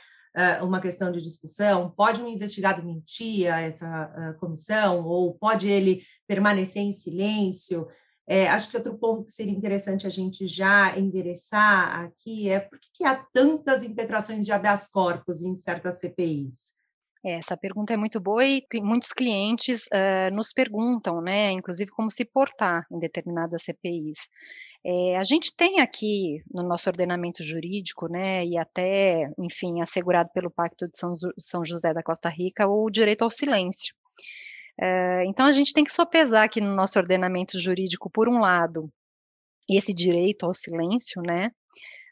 uh, 0.62 0.66
uma 0.66 0.80
questão 0.80 1.12
de 1.12 1.22
discussão. 1.22 1.92
Pode 1.92 2.22
um 2.22 2.28
investigado 2.30 2.82
mentir 2.82 3.54
a 3.54 3.60
essa 3.60 4.06
uh, 4.06 4.40
comissão 4.40 5.06
ou 5.06 5.34
pode 5.34 5.68
ele 5.68 6.02
permanecer 6.28 6.82
em 6.82 6.94
silêncio? 6.94 7.88
É, 8.32 8.48
acho 8.48 8.70
que 8.70 8.78
outro 8.78 8.96
ponto 8.96 9.24
que 9.24 9.32
seria 9.32 9.52
interessante 9.52 10.06
a 10.06 10.10
gente 10.10 10.46
já 10.46 10.96
endereçar 10.96 12.02
aqui 12.02 12.48
é 12.48 12.60
por 12.60 12.78
que 12.94 13.04
há 13.04 13.16
tantas 13.34 13.84
impetrações 13.84 14.46
de 14.46 14.52
habeas 14.52 14.86
corpus 14.86 15.42
em 15.42 15.56
certas 15.56 16.00
CPIs? 16.00 16.78
É, 17.26 17.40
essa 17.40 17.58
pergunta 17.58 17.92
é 17.92 17.98
muito 17.98 18.20
boa 18.20 18.46
e 18.46 18.64
muitos 18.76 19.12
clientes 19.12 19.88
uh, 19.88 20.32
nos 20.32 20.54
perguntam, 20.54 21.20
né, 21.22 21.52
inclusive 21.52 21.90
como 21.90 22.12
se 22.12 22.24
portar 22.24 22.86
em 22.92 23.00
determinadas 23.00 23.64
CPIs. 23.64 24.30
É, 24.86 25.18
a 25.18 25.24
gente 25.24 25.54
tem 25.56 25.80
aqui 25.80 26.42
no 26.54 26.62
nosso 26.62 26.88
ordenamento 26.88 27.42
jurídico, 27.42 28.08
né, 28.08 28.46
e 28.46 28.60
até, 28.60 29.30
enfim, 29.40 29.82
assegurado 29.82 30.30
pelo 30.36 30.52
Pacto 30.52 30.88
de 30.88 30.98
São, 30.98 31.16
São 31.38 31.66
José 31.66 31.96
da 31.96 32.04
Costa 32.04 32.30
Rica, 32.30 32.68
o 32.68 32.92
direito 32.92 33.24
ao 33.24 33.30
silêncio. 33.32 33.94
Eh, 34.82 35.26
então, 35.26 35.46
a 35.46 35.52
gente 35.52 35.74
tem 35.74 35.84
que 35.84 35.92
sopesar 35.92 36.44
aqui 36.44 36.62
no 36.62 36.74
nosso 36.74 36.98
ordenamento 36.98 37.60
jurídico, 37.60 38.10
por 38.10 38.30
um 38.30 38.40
lado, 38.40 38.90
esse 39.70 39.94
direito 39.94 40.46
ao 40.46 40.54
silêncio, 40.54 41.22
né, 41.22 41.52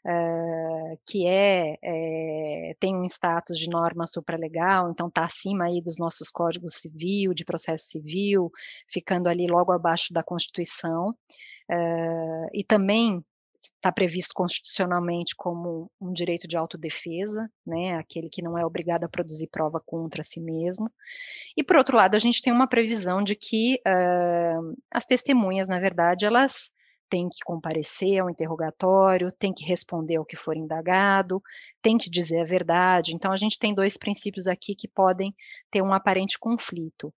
uh, 0.06 0.98
que 1.08 1.26
é, 1.26 1.76
é, 1.82 2.74
tem 2.78 2.94
um 2.96 3.04
status 3.04 3.58
de 3.58 3.68
norma 3.68 4.06
supralegal, 4.06 4.90
então 4.90 5.08
está 5.08 5.22
acima 5.24 5.64
aí 5.64 5.80
dos 5.80 5.98
nossos 5.98 6.30
códigos 6.30 6.76
civil, 6.76 7.34
de 7.34 7.44
processo 7.44 7.86
civil, 7.86 8.50
ficando 8.86 9.28
ali 9.28 9.46
logo 9.46 9.72
abaixo 9.72 10.12
da 10.12 10.22
Constituição, 10.22 11.10
uh, 11.70 12.48
e 12.52 12.62
também 12.64 13.24
está 13.60 13.92
previsto 13.92 14.32
constitucionalmente 14.34 15.34
como 15.36 15.90
um 16.00 16.12
direito 16.12 16.46
de 16.46 16.56
autodefesa, 16.56 17.50
né, 17.66 17.94
aquele 17.94 18.28
que 18.28 18.42
não 18.42 18.58
é 18.58 18.64
obrigado 18.64 19.04
a 19.04 19.08
produzir 19.08 19.48
prova 19.48 19.80
contra 19.84 20.24
si 20.24 20.40
mesmo. 20.40 20.90
E 21.56 21.62
por 21.62 21.76
outro 21.76 21.96
lado, 21.96 22.14
a 22.14 22.18
gente 22.18 22.42
tem 22.42 22.52
uma 22.52 22.68
previsão 22.68 23.22
de 23.22 23.34
que 23.34 23.80
uh, 23.86 24.76
as 24.90 25.04
testemunhas, 25.04 25.68
na 25.68 25.78
verdade, 25.78 26.26
elas 26.26 26.70
têm 27.08 27.28
que 27.28 27.38
comparecer 27.44 28.20
ao 28.20 28.30
interrogatório, 28.30 29.32
têm 29.32 29.52
que 29.52 29.64
responder 29.64 30.16
ao 30.16 30.24
que 30.24 30.36
for 30.36 30.56
indagado, 30.56 31.42
têm 31.82 31.96
que 31.98 32.10
dizer 32.10 32.40
a 32.40 32.44
verdade. 32.44 33.14
Então, 33.14 33.32
a 33.32 33.36
gente 33.36 33.58
tem 33.58 33.74
dois 33.74 33.96
princípios 33.96 34.46
aqui 34.46 34.74
que 34.74 34.88
podem 34.88 35.34
ter 35.70 35.82
um 35.82 35.92
aparente 35.92 36.38
conflito. 36.38 37.12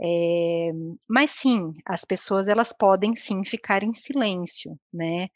É, 0.00 0.72
mas 1.08 1.30
sim, 1.30 1.72
as 1.86 2.04
pessoas 2.04 2.48
elas 2.48 2.72
podem 2.72 3.14
sim 3.14 3.44
ficar 3.44 3.82
em 3.82 3.94
silêncio, 3.94 4.78
né? 4.92 5.28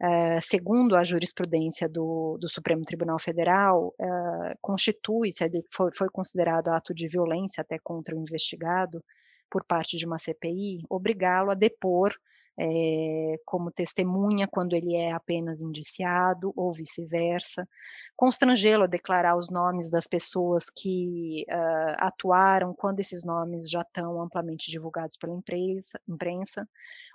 Uh, 0.00 0.40
segundo 0.40 0.96
a 0.96 1.04
jurisprudência 1.04 1.88
do, 1.88 2.36
do 2.40 2.48
Supremo 2.48 2.84
Tribunal 2.84 3.18
Federal, 3.18 3.94
uh, 3.98 4.56
constitui, 4.60 5.32
se 5.32 5.48
foi, 5.72 5.90
foi 5.96 6.08
considerado 6.10 6.68
ato 6.68 6.92
de 6.94 7.08
violência 7.08 7.60
até 7.60 7.78
contra 7.82 8.14
o 8.14 8.20
investigado 8.20 9.02
por 9.50 9.64
parte 9.64 9.96
de 9.96 10.04
uma 10.04 10.18
CPI, 10.18 10.82
obrigá-lo 10.90 11.50
a 11.50 11.54
depor 11.54 12.12
é, 12.58 13.36
como 13.44 13.70
testemunha 13.70 14.46
quando 14.46 14.74
ele 14.74 14.94
é 14.94 15.12
apenas 15.12 15.60
indiciado, 15.60 16.52
ou 16.56 16.72
vice-versa, 16.72 17.68
constrangê-lo 18.16 18.84
a 18.84 18.88
declarar 18.88 19.36
os 19.36 19.50
nomes 19.50 19.90
das 19.90 20.06
pessoas 20.06 20.70
que 20.70 21.44
uh, 21.50 21.96
atuaram 21.98 22.72
quando 22.72 23.00
esses 23.00 23.24
nomes 23.24 23.68
já 23.68 23.80
estão 23.82 24.22
amplamente 24.22 24.70
divulgados 24.70 25.16
pela 25.16 25.34
imprensa, 25.34 26.00
imprensa, 26.08 26.68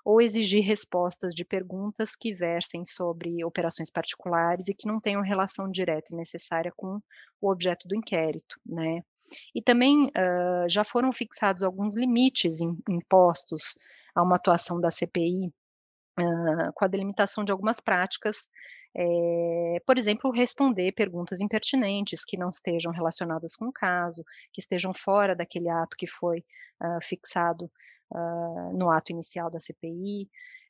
ou 0.03 0.21
exigir 0.21 0.63
respostas 0.63 1.33
de 1.33 1.45
perguntas 1.45 2.15
que 2.15 2.33
versem 2.33 2.83
sobre 2.85 3.43
operações 3.45 3.89
particulares 3.89 4.67
e 4.67 4.73
que 4.73 4.87
não 4.87 4.99
tenham 4.99 5.21
relação 5.21 5.69
direta 5.69 6.13
e 6.13 6.17
necessária 6.17 6.71
com 6.75 6.99
o 7.41 7.49
objeto 7.49 7.87
do 7.87 7.95
inquérito, 7.95 8.59
né? 8.65 9.01
E 9.53 9.61
também 9.61 10.07
uh, 10.07 10.67
já 10.67 10.83
foram 10.83 11.11
fixados 11.13 11.63
alguns 11.63 11.95
limites 11.95 12.59
impostos 12.89 13.77
a 14.15 14.23
uma 14.23 14.35
atuação 14.35 14.79
da 14.79 14.91
CPI 14.91 15.53
uh, 16.19 16.73
com 16.73 16.85
a 16.85 16.87
delimitação 16.87 17.43
de 17.43 17.51
algumas 17.51 17.79
práticas, 17.79 18.47
é, 18.95 19.81
por 19.85 19.97
exemplo, 19.97 20.31
responder 20.31 20.91
perguntas 20.93 21.41
impertinentes 21.41 22.25
que 22.25 22.37
não 22.37 22.49
estejam 22.49 22.91
relacionadas 22.91 23.55
com 23.55 23.67
o 23.67 23.73
caso, 23.73 24.23
que 24.51 24.61
estejam 24.61 24.93
fora 24.93 25.35
daquele 25.35 25.69
ato 25.69 25.95
que 25.97 26.07
foi 26.07 26.39
uh, 26.81 26.99
fixado 27.03 27.65
uh, 28.11 28.77
no 28.77 28.89
ato 28.89 29.11
inicial 29.11 29.49
da 29.49 29.59
CPI, 29.59 30.27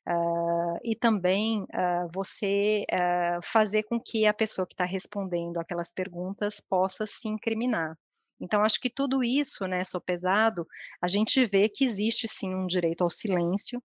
Uh, 0.08 0.80
e 0.82 0.96
também 0.96 1.62
uh, 1.62 2.08
você 2.12 2.84
uh, 2.90 3.40
fazer 3.42 3.82
com 3.82 4.00
que 4.00 4.26
a 4.26 4.32
pessoa 4.32 4.66
que 4.66 4.72
está 4.72 4.84
respondendo 4.84 5.58
aquelas 5.58 5.92
perguntas 5.92 6.58
possa 6.58 7.06
se 7.06 7.28
incriminar. 7.28 7.96
Então, 8.40 8.64
acho 8.64 8.80
que 8.80 8.88
tudo 8.88 9.22
isso, 9.22 9.66
né, 9.66 9.84
sopesado, 9.84 10.66
a 11.00 11.06
gente 11.06 11.44
vê 11.44 11.68
que 11.68 11.84
existe 11.84 12.26
sim 12.26 12.54
um 12.54 12.66
direito 12.66 13.02
ao 13.02 13.10
silêncio, 13.10 13.78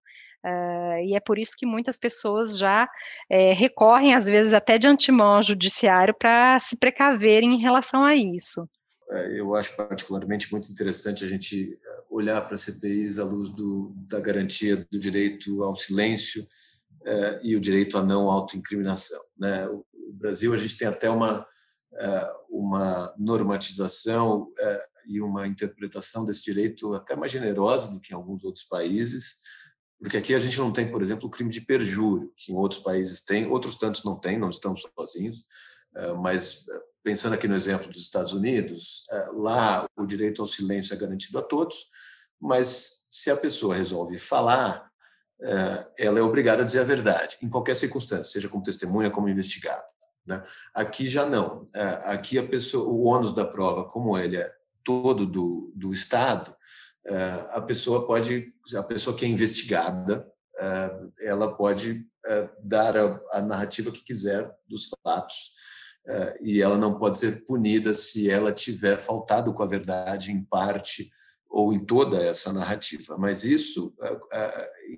uh, 0.46 0.98
e 1.04 1.16
é 1.16 1.20
por 1.20 1.38
isso 1.38 1.56
que 1.58 1.66
muitas 1.66 2.00
pessoas 2.00 2.58
já 2.58 2.90
é, 3.30 3.54
recorrem, 3.54 4.16
às 4.16 4.26
vezes, 4.26 4.54
até 4.54 4.78
de 4.78 4.88
antemão 4.88 5.36
ao 5.36 5.44
judiciário 5.44 6.16
para 6.18 6.60
se 6.60 6.78
precaverem 6.78 7.56
em 7.56 7.62
relação 7.62 8.04
a 8.04 8.16
isso. 8.16 8.68
É, 9.12 9.40
eu 9.40 9.54
acho 9.56 9.76
particularmente 9.76 10.52
muito 10.52 10.72
interessante 10.72 11.24
a 11.24 11.28
gente 11.28 11.74
eh, 11.74 12.04
olhar 12.10 12.42
para 12.42 12.58
CPIs 12.58 13.20
à 13.20 13.24
luz 13.24 13.52
do, 13.52 13.94
da 14.08 14.20
garantia 14.20 14.78
do 14.90 14.98
direito 14.98 15.62
ao 15.64 15.76
silêncio 15.76 16.48
e 17.44 17.56
o 17.56 17.60
direito 17.60 18.00
à 18.00 18.04
não 18.04 18.32
autoincriminação. 18.32 19.22
Né? 19.38 19.68
O, 19.68 19.86
o 20.10 20.14
Brasil, 20.14 20.52
a 20.56 20.58
gente 20.58 20.76
tem 20.76 20.88
até 20.88 21.08
uma 21.08 21.46
uma 22.50 23.14
normatização 23.18 24.52
é, 24.60 24.88
e 25.08 25.22
uma 25.22 25.48
interpretação 25.48 26.25
desse 26.25 26.44
direito 26.44 26.94
até 26.94 27.16
mais 27.16 27.32
generosa 27.32 27.92
do 27.92 28.00
que 28.00 28.12
em 28.12 28.16
alguns 28.16 28.44
outros 28.44 28.66
países, 28.66 29.38
porque 30.00 30.18
aqui 30.18 30.36
a 30.36 30.40
gente 30.40 30.58
não 30.58 30.72
tem, 30.72 30.92
por 30.92 31.02
exemplo, 31.02 31.28
o 31.28 31.30
crime 31.30 31.52
de 31.52 31.62
perjúrio, 31.62 32.34
que 32.36 32.52
em 32.52 32.56
outros 32.56 32.82
países 32.82 33.24
tem, 33.24 33.48
outros 33.48 33.78
tantos 33.78 34.04
não 34.04 34.20
tem, 34.20 34.38
não 34.38 34.50
estamos 34.50 34.84
sozinhos, 34.98 35.46
é, 35.96 36.14
mas 36.14 36.66
pensando 37.04 37.34
aqui 37.34 37.48
no 37.48 37.56
exemplo 37.56 37.88
dos 37.88 38.02
Estados 38.02 38.34
Unidos, 38.34 39.04
lá 39.36 39.88
o 39.96 40.08
direito 40.08 40.42
ao 40.42 40.48
silêncio 40.48 40.92
é 40.92 40.98
garantido 40.98 41.38
a 41.38 41.42
todos, 41.44 41.86
mas 42.42 43.06
se 43.12 43.30
a 43.30 43.38
pessoa 43.38 43.75
resolve 43.75 44.18
falar, 44.18 44.90
ela 46.00 46.18
é 46.18 46.22
obrigada 46.24 46.64
a 46.64 46.66
dizer 46.66 46.80
a 46.80 46.84
verdade, 46.84 47.38
em 47.44 47.48
qualquer 47.48 47.75
circunstância, 47.75 48.34
seja 48.34 48.50
como 48.50 48.64
testemunha, 48.64 49.12
como 49.12 49.30
investigado. 49.30 49.84
Né? 50.25 50.41
Aqui 50.74 51.08
já 51.08 51.25
não. 51.25 51.65
É, 51.74 51.84
aqui 52.05 52.39
a 52.39 52.48
pessoa, 52.48 52.88
o 52.88 53.03
ônus 53.03 53.34
da 53.34 53.46
prova, 53.46 53.86
como 53.86 54.17
ele 54.17 54.38
é 54.38 54.51
todo 54.84 55.25
do, 55.25 55.72
do 55.75 55.94
Estado, 55.94 56.55
é, 57.05 57.48
a 57.51 57.62
pessoa 57.62 58.08
pode, 58.08 58.53
a 58.75 58.84
pessoa 58.84 59.15
que 59.15 59.25
é 59.25 59.27
investigada, 59.27 60.27
é, 60.58 60.91
ela 61.22 61.55
pode 61.55 62.05
dar 62.63 62.98
a, 62.98 63.22
a 63.34 63.41
narrativa 63.41 63.91
que 63.91 64.03
quiser 64.03 64.51
dos 64.67 64.89
fatos 65.03 65.53
e 66.41 66.60
ela 66.60 66.75
não 66.75 66.98
pode 66.98 67.20
ser 67.20 67.46
punida 67.46 67.94
se 67.94 68.27
ela 68.32 68.51
tiver 68.51 68.98
faltado 68.98 69.53
com 69.53 69.62
a 69.62 69.67
verdade 69.67 70.32
em 70.32 70.44
parte 70.44 71.12
ou 71.48 71.72
em 71.72 71.77
toda 71.77 72.17
essa 72.24 72.51
narrativa. 72.51 73.15
Mas 73.15 73.44
isso 73.44 73.94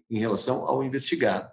em 0.10 0.20
relação 0.20 0.66
ao 0.66 0.82
investigado. 0.82 1.52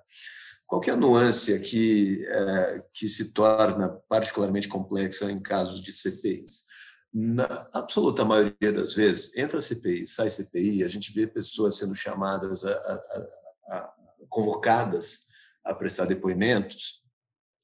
Qual 0.67 0.83
é 0.85 0.91
a 0.91 0.97
nuance 0.97 1.53
aqui 1.53 2.25
é, 2.27 2.83
que 2.93 3.09
se 3.09 3.33
torna 3.33 3.89
particularmente 4.09 4.69
complexa 4.69 5.31
em 5.31 5.41
casos 5.41 5.83
de 5.83 5.93
CPIs? 5.93 6.65
Na 7.13 7.69
absoluta 7.73 8.25
maioria 8.25 8.73
das 8.73 8.93
vezes, 8.95 9.37
entra 9.37 9.61
CPI, 9.61 10.07
sai 10.07 10.29
CPI, 10.31 10.83
a 10.83 10.89
gente 10.89 11.13
vê 11.13 11.27
pessoas 11.27 11.77
sendo 11.77 11.95
chamadas, 11.95 12.65
a, 12.65 12.73
a, 12.73 13.77
a, 13.77 13.95
convocadas 14.29 15.29
a 15.65 15.73
prestar 15.73 16.07
depoimentos 16.07 17.05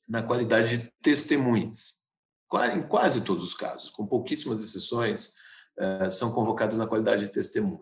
na 0.09 0.23
qualidade 0.23 0.79
de 0.79 0.93
testemunhas, 1.03 2.05
em 2.75 2.83
quase 2.83 3.23
todos 3.23 3.43
os 3.43 3.55
casos, 3.55 3.91
com 3.91 4.07
pouquíssimas 4.07 4.61
exceções, 4.61 5.35
são 6.11 6.33
convocadas 6.33 6.79
na 6.79 6.87
qualidade 6.87 7.25
de 7.25 7.33
testemunha. 7.33 7.81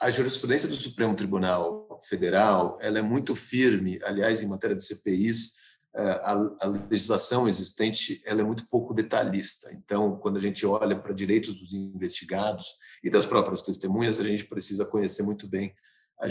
A 0.00 0.10
jurisprudência 0.10 0.68
do 0.68 0.76
Supremo 0.76 1.14
Tribunal 1.14 1.98
Federal 2.08 2.78
ela 2.80 2.98
é 2.98 3.02
muito 3.02 3.34
firme, 3.34 3.98
aliás, 4.04 4.42
em 4.42 4.46
matéria 4.46 4.76
de 4.76 4.84
CPIs, 4.84 5.56
a, 5.94 6.32
a 6.60 6.66
legislação 6.88 7.48
existente 7.48 8.22
ela 8.24 8.40
é 8.40 8.44
muito 8.44 8.68
pouco 8.68 8.94
detalhista. 8.94 9.72
Então, 9.72 10.16
quando 10.18 10.36
a 10.36 10.40
gente 10.40 10.64
olha 10.64 10.96
para 10.96 11.12
direitos 11.12 11.60
dos 11.60 11.72
investigados 11.72 12.76
e 13.02 13.10
das 13.10 13.26
próprias 13.26 13.62
testemunhas, 13.62 14.20
a 14.20 14.24
gente 14.24 14.44
precisa 14.44 14.84
conhecer 14.84 15.24
muito 15.24 15.48
bem 15.48 15.74
a, 16.20 16.28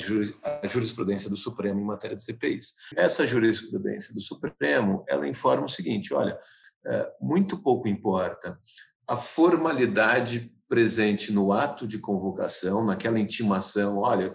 jurisprudência 0.67 1.29
do 1.29 1.36
Supremo 1.36 1.79
em 1.79 1.86
matéria 1.86 2.15
de 2.15 2.24
CPIs. 2.24 2.74
Essa 2.95 3.25
jurisprudência 3.25 4.13
do 4.13 4.21
Supremo 4.21 5.03
ela 5.07 5.27
informa 5.27 5.65
o 5.65 5.69
seguinte: 5.69 6.13
olha, 6.13 6.39
muito 7.19 7.62
pouco 7.62 7.88
importa 7.88 8.57
a 9.07 9.15
formalidade 9.15 10.53
presente 10.67 11.31
no 11.31 11.51
ato 11.51 11.88
de 11.88 12.00
convocação, 12.00 12.83
naquela 12.83 13.19
intimação, 13.19 14.00
olha, 14.00 14.31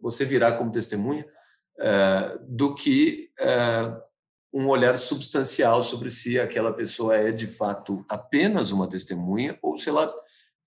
você 0.00 0.24
virá 0.24 0.52
como 0.52 0.70
testemunha, 0.70 1.26
eh, 1.78 2.38
do 2.46 2.74
que 2.74 3.30
eh, 3.38 3.96
um 4.52 4.68
olhar 4.68 4.96
substancial 4.98 5.82
sobre 5.82 6.10
se 6.10 6.38
aquela 6.38 6.72
pessoa 6.72 7.16
é 7.16 7.32
de 7.32 7.46
fato 7.46 8.04
apenas 8.08 8.70
uma 8.70 8.86
testemunha 8.86 9.58
ou 9.62 9.78
se 9.78 9.88
ela 9.88 10.14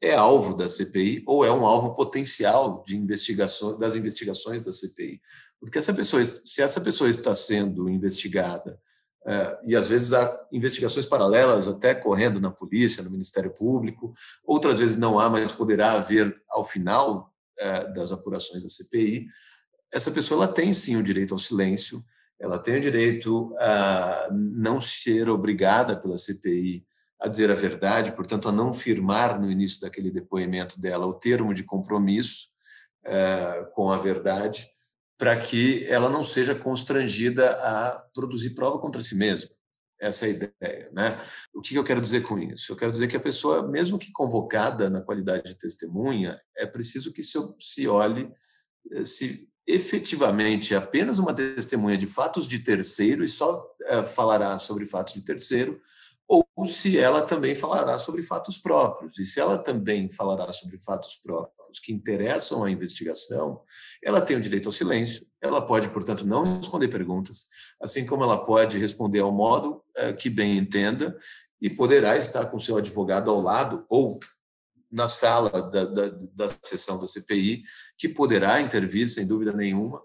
é 0.02 0.16
alvo 0.16 0.56
da 0.56 0.68
CPI 0.68 1.24
ou 1.28 1.46
é 1.46 1.52
um 1.52 1.66
alvo 1.66 1.94
potencial 1.94 2.84
de 2.86 2.98
investigação 2.98 3.78
das 3.78 3.96
investigações 3.96 4.66
da 4.66 4.72
CPI. 4.72 5.22
Porque 5.60 5.78
essa 5.78 5.94
pessoa, 5.94 6.24
se 6.24 6.62
essa 6.62 6.82
pessoa 6.82 7.10
está 7.10 7.34
sendo 7.34 7.88
investigada 7.88 8.72
é, 8.74 8.95
e 9.66 9.76
às 9.76 9.88
vezes 9.88 10.14
há 10.14 10.40
investigações 10.52 11.06
paralelas 11.06 11.68
até 11.68 11.96
correndo 11.96 12.40
na 12.40 12.52
polícia, 12.52 13.04
no 13.04 13.10
Ministério 13.10 13.52
Público, 13.52 14.14
outras 14.44 14.80
vezes 14.80 14.98
não 14.98 15.20
há, 15.20 15.30
mas 15.30 15.52
poderá 15.52 15.94
haver 15.94 16.36
ao 16.48 16.64
final 16.64 17.34
é, 17.58 17.88
das 17.92 18.12
apurações 18.12 18.64
da 18.64 18.70
CPI. 18.70 19.28
Essa 19.92 20.12
pessoa 20.12 20.44
ela 20.44 20.54
tem 20.54 20.74
sim 20.74 20.96
o 20.98 21.04
direito 21.04 21.34
ao 21.34 21.40
silêncio, 21.40 22.04
ela 22.40 22.60
tem 22.60 22.78
o 22.78 22.82
direito 22.82 23.56
a 23.58 24.28
não 24.32 24.80
ser 24.80 25.30
obrigada 25.30 25.96
pela 25.96 26.18
CPI 26.18 26.86
a 27.20 27.28
dizer 27.28 27.50
a 27.50 27.56
verdade, 27.56 28.12
portanto, 28.12 28.50
a 28.50 28.52
não 28.52 28.74
firmar 28.74 29.40
no 29.40 29.50
início 29.50 29.80
daquele 29.80 30.12
depoimento 30.12 30.80
dela 30.80 31.08
o 31.08 31.14
termo 31.14 31.54
de 31.54 31.64
compromisso 31.64 32.50
é, 33.04 33.68
com 33.74 33.90
a 33.90 33.98
verdade 33.98 34.68
para 35.18 35.40
que 35.40 35.86
ela 35.88 36.10
não 36.10 36.24
seja 36.24 36.54
constrangida 36.54 37.52
a 37.52 38.04
produzir 38.14 38.54
prova 38.54 38.80
contra 38.80 39.02
si 39.02 39.16
mesma. 39.16 39.50
Essa 40.00 40.26
é 40.26 40.30
a 40.30 40.32
ideia. 40.32 40.90
Né? 40.92 41.20
O 41.54 41.62
que 41.62 41.76
eu 41.76 41.84
quero 41.84 42.02
dizer 42.02 42.22
com 42.22 42.38
isso? 42.38 42.72
Eu 42.72 42.76
quero 42.76 42.92
dizer 42.92 43.08
que 43.08 43.16
a 43.16 43.20
pessoa, 43.20 43.68
mesmo 43.68 43.98
que 43.98 44.12
convocada 44.12 44.90
na 44.90 45.02
qualidade 45.02 45.44
de 45.44 45.56
testemunha, 45.58 46.40
é 46.58 46.66
preciso 46.66 47.14
que 47.14 47.24
se 47.24 47.88
olhe 47.88 48.30
eh, 48.92 49.06
se 49.06 49.50
efetivamente 49.66 50.76
apenas 50.76 51.18
uma 51.18 51.34
testemunha 51.34 51.98
de 51.98 52.06
fatos 52.06 52.48
de 52.48 52.60
terceiro 52.60 53.24
e 53.24 53.28
só 53.28 53.66
eh, 53.84 54.04
falará 54.04 54.58
sobre 54.58 54.86
fatos 54.86 55.14
de 55.14 55.22
terceiro, 55.22 55.82
ou 56.28 56.46
se 56.66 56.98
ela 56.98 57.22
também 57.22 57.54
falará 57.54 57.98
sobre 57.98 58.24
fatos 58.24 58.58
próprios. 58.58 59.18
E 59.20 59.26
se 59.26 59.40
ela 59.40 59.58
também 59.58 60.10
falará 60.10 60.52
sobre 60.52 60.78
fatos 60.80 61.16
próprios 61.16 61.80
que 61.80 61.94
interessam 61.94 62.64
à 62.64 62.72
investigação, 62.72 63.62
ela 64.04 64.22
tem 64.22 64.38
o 64.38 64.42
direito 64.42 64.68
ao 64.68 64.74
silêncio, 64.74 65.26
ela 65.42 65.64
pode, 65.64 65.90
portanto, 65.90 66.26
não 66.26 66.58
responder 66.58 66.88
perguntas, 66.88 67.48
assim 67.82 68.06
como 68.06 68.24
ela 68.24 68.44
pode 68.44 68.78
responder 68.80 69.20
ao 69.20 69.32
modo 69.32 69.84
eh, 69.96 70.14
que 70.14 70.30
bem 70.30 70.58
entenda 70.58 71.16
e 71.62 71.70
poderá 71.70 72.18
estar 72.18 72.46
com 72.46 72.60
seu 72.60 72.78
advogado 72.78 73.30
ao 73.30 73.42
lado 73.42 73.86
ou 73.90 74.20
na 74.92 75.08
sala 75.08 75.70
da, 75.70 75.84
da, 75.84 76.10
da 76.34 76.48
sessão 76.48 77.00
da 77.00 77.08
CPI, 77.08 77.64
que 77.98 78.08
poderá 78.08 78.62
intervir, 78.62 79.10
sem 79.10 79.28
dúvida 79.28 79.52
nenhuma, 79.52 80.02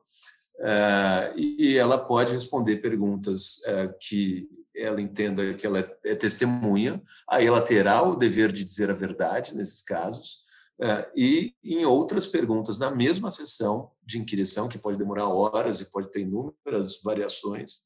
eh, 0.58 1.34
e 1.36 1.76
ela 1.78 1.96
pode 1.96 2.32
responder 2.32 2.78
perguntas 2.78 3.62
eh, 3.66 3.94
que 4.00 4.48
ela 4.74 5.00
entenda 5.00 5.54
que 5.54 5.66
ela 5.66 5.80
é, 5.80 5.96
é 6.04 6.14
testemunha, 6.14 7.02
aí 7.28 7.46
ela 7.46 7.60
terá 7.60 8.02
o 8.02 8.14
dever 8.14 8.52
de 8.52 8.64
dizer 8.64 8.90
a 8.90 8.94
verdade 8.94 9.54
nesses 9.54 9.82
casos, 9.82 10.48
é, 10.82 11.10
e 11.14 11.54
em 11.62 11.84
outras 11.84 12.26
perguntas, 12.26 12.78
na 12.78 12.90
mesma 12.90 13.28
sessão 13.28 13.90
de 14.04 14.18
inquirição, 14.18 14.66
que 14.66 14.78
pode 14.78 14.96
demorar 14.96 15.28
horas 15.28 15.80
e 15.80 15.90
pode 15.90 16.10
ter 16.10 16.20
inúmeras 16.20 17.02
variações, 17.04 17.82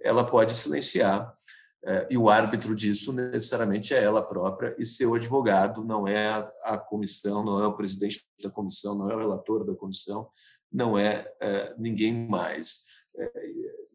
ela 0.00 0.24
pode 0.24 0.54
silenciar. 0.54 1.34
É, 1.84 2.08
e 2.10 2.18
o 2.18 2.28
árbitro 2.28 2.74
disso 2.74 3.12
necessariamente 3.12 3.94
é 3.94 4.02
ela 4.02 4.20
própria 4.20 4.74
e 4.78 4.84
seu 4.84 5.14
advogado, 5.14 5.84
não 5.84 6.08
é 6.08 6.28
a 6.64 6.76
comissão, 6.76 7.44
não 7.44 7.62
é 7.62 7.66
o 7.66 7.76
presidente 7.76 8.26
da 8.42 8.50
comissão, 8.50 8.96
não 8.96 9.08
é 9.08 9.14
o 9.14 9.18
relator 9.18 9.64
da 9.64 9.74
comissão, 9.76 10.28
não 10.72 10.98
é, 10.98 11.30
é 11.40 11.74
ninguém 11.78 12.26
mais. 12.26 13.06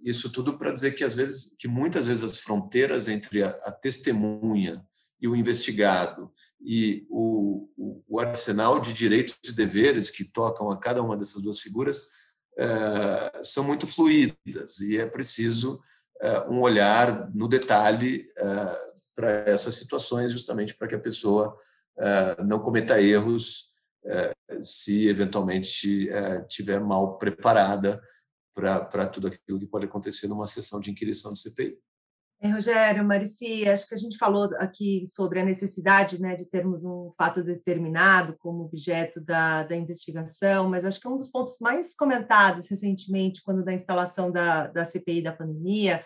Isso 0.04 0.30
tudo 0.30 0.58
para 0.58 0.72
dizer 0.72 0.92
que 0.92 1.04
às 1.04 1.16
vezes, 1.16 1.56
que 1.58 1.68
muitas 1.68 2.08
vezes 2.08 2.24
as 2.24 2.40
fronteiras 2.40 3.08
entre 3.08 3.42
a, 3.42 3.50
a 3.50 3.72
testemunha 3.72 4.86
e 5.22 5.28
o 5.28 5.36
investigado 5.36 6.30
e 6.62 7.08
o, 7.10 7.70
o, 7.78 8.04
o, 8.08 8.20
arsenal 8.20 8.82
de 8.82 8.92
direitos 8.92 9.38
e 9.46 9.54
deveres 9.54 10.10
que 10.10 10.26
tocam 10.26 10.70
a 10.70 10.78
cada 10.78 11.02
uma 11.02 11.16
dessas 11.16 11.42
duas 11.42 11.62
figuras 11.62 12.10
é, 12.58 13.42
são 13.42 13.64
muito 13.64 13.88
fluídas 13.88 14.82
e 14.82 14.98
é 14.98 15.06
preciso 15.06 15.80
é, 16.22 16.42
um 16.50 16.60
olhar 16.60 17.34
no 17.34 17.48
detalhe 17.48 18.28
é, 18.38 18.44
para 19.16 19.30
essas 19.50 19.76
situações, 19.76 20.32
justamente 20.32 20.76
para 20.76 20.88
que 20.88 20.96
a 20.96 21.00
pessoa 21.00 21.56
não 22.44 22.58
cometa 22.58 23.00
erros 23.00 23.72
se 24.60 25.08
eventualmente 25.08 26.10
estiver 26.50 26.80
mal 26.80 27.20
preparada 27.20 28.02
para 28.54 29.08
tudo 29.08 29.28
aquilo 29.28 29.60
que 29.60 29.68
pode 29.68 29.86
acontecer 29.86 30.28
numa 30.28 30.48
sessão 30.48 30.80
de 30.80 30.92
inquirição 30.92 31.32
do 31.32 31.38
CPI. 31.38 31.78
É, 32.44 32.50
Rogério, 32.50 33.06
Marici, 33.06 33.68
acho 33.70 33.88
que 33.88 33.96
a 33.96 33.98
gente 33.98 34.18
falou 34.18 34.50
aqui 34.58 35.06
sobre 35.06 35.40
a 35.40 35.46
necessidade 35.46 36.22
né, 36.22 36.36
de 36.36 36.50
termos 36.50 36.84
um 36.84 37.10
fato 37.18 37.42
determinado 37.42 38.36
como 38.38 38.66
objeto 38.66 39.22
da, 39.22 39.64
da 39.64 39.78
investigação, 39.78 40.70
mas 40.70 40.84
acho 40.84 41.00
que 41.00 41.08
um 41.08 41.16
dos 41.16 41.32
pontos 41.32 41.58
mais 41.62 41.96
comentados 41.96 42.68
recentemente, 42.68 43.42
quando 43.44 43.64
da 43.64 43.72
instalação 43.72 44.30
da, 44.30 44.68
da 44.68 44.84
CPI 44.84 45.22
da 45.22 45.32
pandemia, 45.32 46.04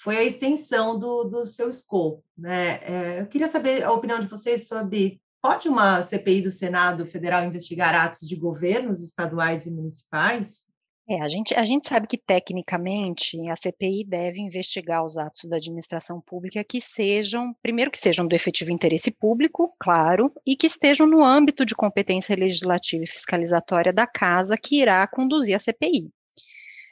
foi 0.00 0.18
a 0.18 0.22
extensão 0.22 0.96
do, 0.96 1.24
do 1.24 1.44
seu 1.44 1.68
escopo. 1.68 2.22
Né? 2.38 2.78
É, 2.82 3.20
eu 3.20 3.26
queria 3.26 3.48
saber 3.48 3.82
a 3.82 3.90
opinião 3.90 4.20
de 4.20 4.28
vocês 4.28 4.68
sobre 4.68 5.20
pode 5.40 5.68
uma 5.68 6.00
CPI 6.00 6.42
do 6.42 6.50
Senado 6.52 7.04
Federal 7.04 7.44
investigar 7.44 7.92
atos 7.92 8.28
de 8.28 8.36
governos 8.36 9.02
estaduais 9.02 9.66
e 9.66 9.72
municipais? 9.72 10.71
É, 11.08 11.20
a 11.20 11.28
gente, 11.28 11.52
a 11.54 11.64
gente 11.64 11.88
sabe 11.88 12.06
que, 12.06 12.16
tecnicamente, 12.16 13.36
a 13.48 13.56
CPI 13.56 14.04
deve 14.06 14.40
investigar 14.40 15.04
os 15.04 15.18
atos 15.18 15.48
da 15.50 15.56
administração 15.56 16.20
pública 16.20 16.62
que 16.62 16.80
sejam, 16.80 17.52
primeiro, 17.60 17.90
que 17.90 17.98
sejam 17.98 18.26
do 18.26 18.34
efetivo 18.34 18.70
interesse 18.70 19.10
público, 19.10 19.74
claro, 19.80 20.32
e 20.46 20.54
que 20.54 20.66
estejam 20.66 21.06
no 21.06 21.24
âmbito 21.24 21.66
de 21.66 21.74
competência 21.74 22.36
legislativa 22.36 23.02
e 23.02 23.08
fiscalizatória 23.08 23.92
da 23.92 24.06
casa 24.06 24.56
que 24.56 24.80
irá 24.80 25.06
conduzir 25.08 25.56
a 25.56 25.58
CPI. 25.58 26.08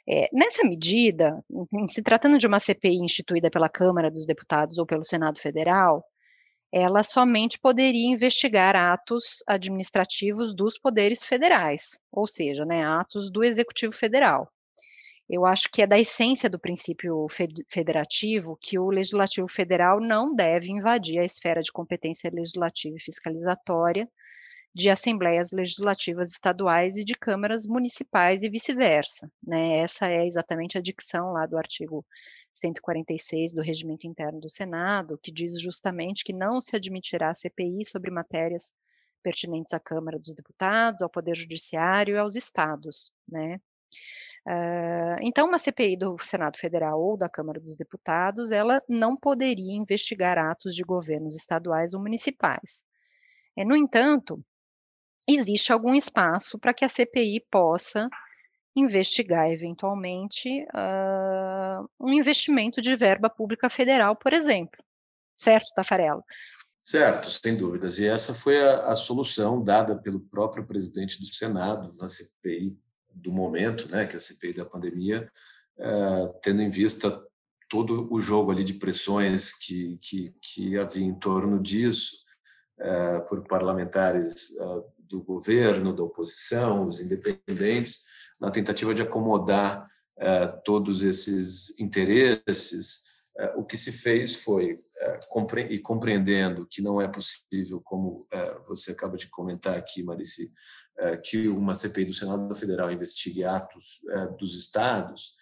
É, 0.09 0.27
nessa 0.33 0.63
medida, 0.63 1.41
se 1.87 2.01
tratando 2.01 2.37
de 2.37 2.45
uma 2.45 2.59
CPI 2.59 2.97
instituída 2.97 3.49
pela 3.49 3.69
Câmara 3.69 4.11
dos 4.11 4.25
Deputados 4.25 4.77
ou 4.77 4.85
pelo 4.85 5.05
Senado 5.05 5.39
Federal, 5.39 6.03
ela 6.71 7.03
somente 7.03 7.59
poderia 7.59 8.07
investigar 8.07 8.75
atos 8.75 9.43
administrativos 9.45 10.55
dos 10.55 10.79
poderes 10.79 11.25
federais, 11.25 11.99
ou 12.11 12.25
seja, 12.25 12.65
né, 12.65 12.85
atos 12.85 13.29
do 13.29 13.43
Executivo 13.43 13.91
Federal. 13.91 14.49
Eu 15.29 15.45
acho 15.45 15.69
que 15.71 15.81
é 15.81 15.87
da 15.87 15.99
essência 15.99 16.49
do 16.49 16.59
princípio 16.59 17.27
federativo 17.69 18.57
que 18.59 18.77
o 18.77 18.89
Legislativo 18.89 19.47
Federal 19.47 20.01
não 20.01 20.35
deve 20.35 20.69
invadir 20.69 21.19
a 21.19 21.25
esfera 21.25 21.61
de 21.61 21.71
competência 21.71 22.29
legislativa 22.33 22.95
e 22.97 23.01
fiscalizatória 23.01 24.09
de 24.73 24.89
assembleias 24.89 25.51
legislativas 25.51 26.31
estaduais 26.31 26.95
e 26.95 27.03
de 27.03 27.13
câmaras 27.13 27.65
municipais 27.67 28.41
e 28.41 28.49
vice-versa. 28.49 29.29
Né? 29.45 29.79
Essa 29.79 30.07
é 30.07 30.25
exatamente 30.25 30.77
a 30.77 30.81
dicção 30.81 31.33
lá 31.33 31.45
do 31.45 31.57
artigo 31.57 32.05
146 32.53 33.53
do 33.53 33.61
Regimento 33.61 34.07
Interno 34.07 34.39
do 34.39 34.49
Senado, 34.49 35.17
que 35.21 35.31
diz 35.31 35.59
justamente 35.61 36.23
que 36.23 36.33
não 36.33 36.61
se 36.61 36.75
admitirá 36.75 37.33
CPI 37.33 37.85
sobre 37.85 38.11
matérias 38.11 38.73
pertinentes 39.21 39.73
à 39.73 39.79
Câmara 39.79 40.17
dos 40.17 40.33
Deputados, 40.33 41.01
ao 41.01 41.09
Poder 41.09 41.35
Judiciário 41.35 42.15
e 42.15 42.17
aos 42.17 42.35
Estados, 42.35 43.11
né? 43.27 43.59
Uh, 44.47 45.21
então, 45.21 45.47
uma 45.47 45.59
CPI 45.59 45.97
do 45.97 46.17
Senado 46.17 46.57
Federal 46.57 46.99
ou 46.99 47.15
da 47.15 47.29
Câmara 47.29 47.59
dos 47.59 47.77
Deputados, 47.77 48.51
ela 48.51 48.81
não 48.89 49.15
poderia 49.15 49.75
investigar 49.75 50.37
atos 50.39 50.73
de 50.73 50.81
governos 50.81 51.35
estaduais 51.35 51.93
ou 51.93 52.01
municipais. 52.01 52.83
É, 53.55 53.63
no 53.63 53.75
entanto, 53.75 54.43
existe 55.27 55.71
algum 55.71 55.93
espaço 55.93 56.57
para 56.59 56.73
que 56.73 56.85
a 56.85 56.89
CPI 56.89 57.45
possa 57.49 58.09
investigar 58.75 59.51
eventualmente 59.51 60.63
uh, 60.73 61.89
um 61.99 62.13
investimento 62.13 62.81
de 62.81 62.95
verba 62.95 63.29
pública 63.29 63.69
federal, 63.69 64.15
por 64.15 64.33
exemplo, 64.33 64.81
certo, 65.37 65.73
Tafarella? 65.75 66.23
Certo, 66.81 67.29
sem 67.29 67.55
dúvidas. 67.55 67.99
E 67.99 68.07
essa 68.07 68.33
foi 68.33 68.59
a, 68.61 68.87
a, 68.87 68.95
solução 68.95 69.63
dada 69.63 69.95
pelo 69.95 70.19
próprio 70.19 70.65
presidente 70.65 71.19
do 71.19 71.27
Senado 71.27 71.95
na 71.99 72.09
CPI 72.09 72.77
do 73.13 73.31
momento, 73.31 73.89
né, 73.89 74.07
que 74.07 74.15
é 74.15 74.17
a 74.17 74.19
CPI 74.19 74.53
da 74.53 74.65
pandemia, 74.65 75.29
uh, 75.77 76.33
tendo 76.41 76.61
em 76.61 76.69
vista 76.69 77.21
todo 77.69 78.11
o 78.11 78.19
jogo 78.19 78.51
ali 78.51 78.63
de 78.63 78.73
pressões 78.73 79.53
que, 79.53 79.97
que, 79.97 80.33
que 80.41 80.77
havia 80.77 81.05
em 81.05 81.13
torno 81.13 81.61
disso, 81.61 82.23
uh, 82.79 83.25
por 83.27 83.45
parlamentares 83.47 84.49
uh, 84.59 84.83
do 85.11 85.21
governo, 85.21 85.95
da 85.95 86.03
oposição, 86.03 86.87
os 86.87 86.99
independentes, 86.99 88.05
na 88.39 88.49
tentativa 88.49 88.93
de 88.93 89.01
acomodar 89.01 89.85
todos 90.63 91.01
esses 91.01 91.79
interesses 91.79 93.11
é, 93.37 93.53
o 93.55 93.63
que 93.63 93.77
se 93.77 93.91
fez 93.91 94.35
foi, 94.35 94.75
é, 94.99 95.19
e 95.69 95.79
compreendendo 95.79 96.67
que 96.67 96.81
não 96.81 97.01
é 97.01 97.07
possível, 97.07 97.81
como 97.81 98.27
você 98.67 98.91
acaba 98.91 99.17
de 99.17 99.27
comentar 99.27 99.75
aqui, 99.77 100.03
Marici, 100.03 100.53
que 101.23 101.47
uma 101.47 101.73
CPI 101.73 102.05
do 102.05 102.13
Senado 102.13 102.53
Federal 102.53 102.91
investigue 102.91 103.43
atos 103.43 104.01
dos 104.37 104.53
estados, 104.53 105.35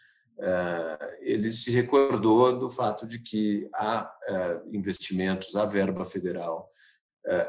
ele 1.20 1.52
se 1.52 1.72
recordou 1.72 2.58
do 2.58 2.70
fato 2.70 3.06
de 3.06 3.20
que 3.20 3.68
há 3.74 4.10
investimentos, 4.72 5.56
há 5.56 5.66
verba 5.66 6.06
federal 6.06 6.70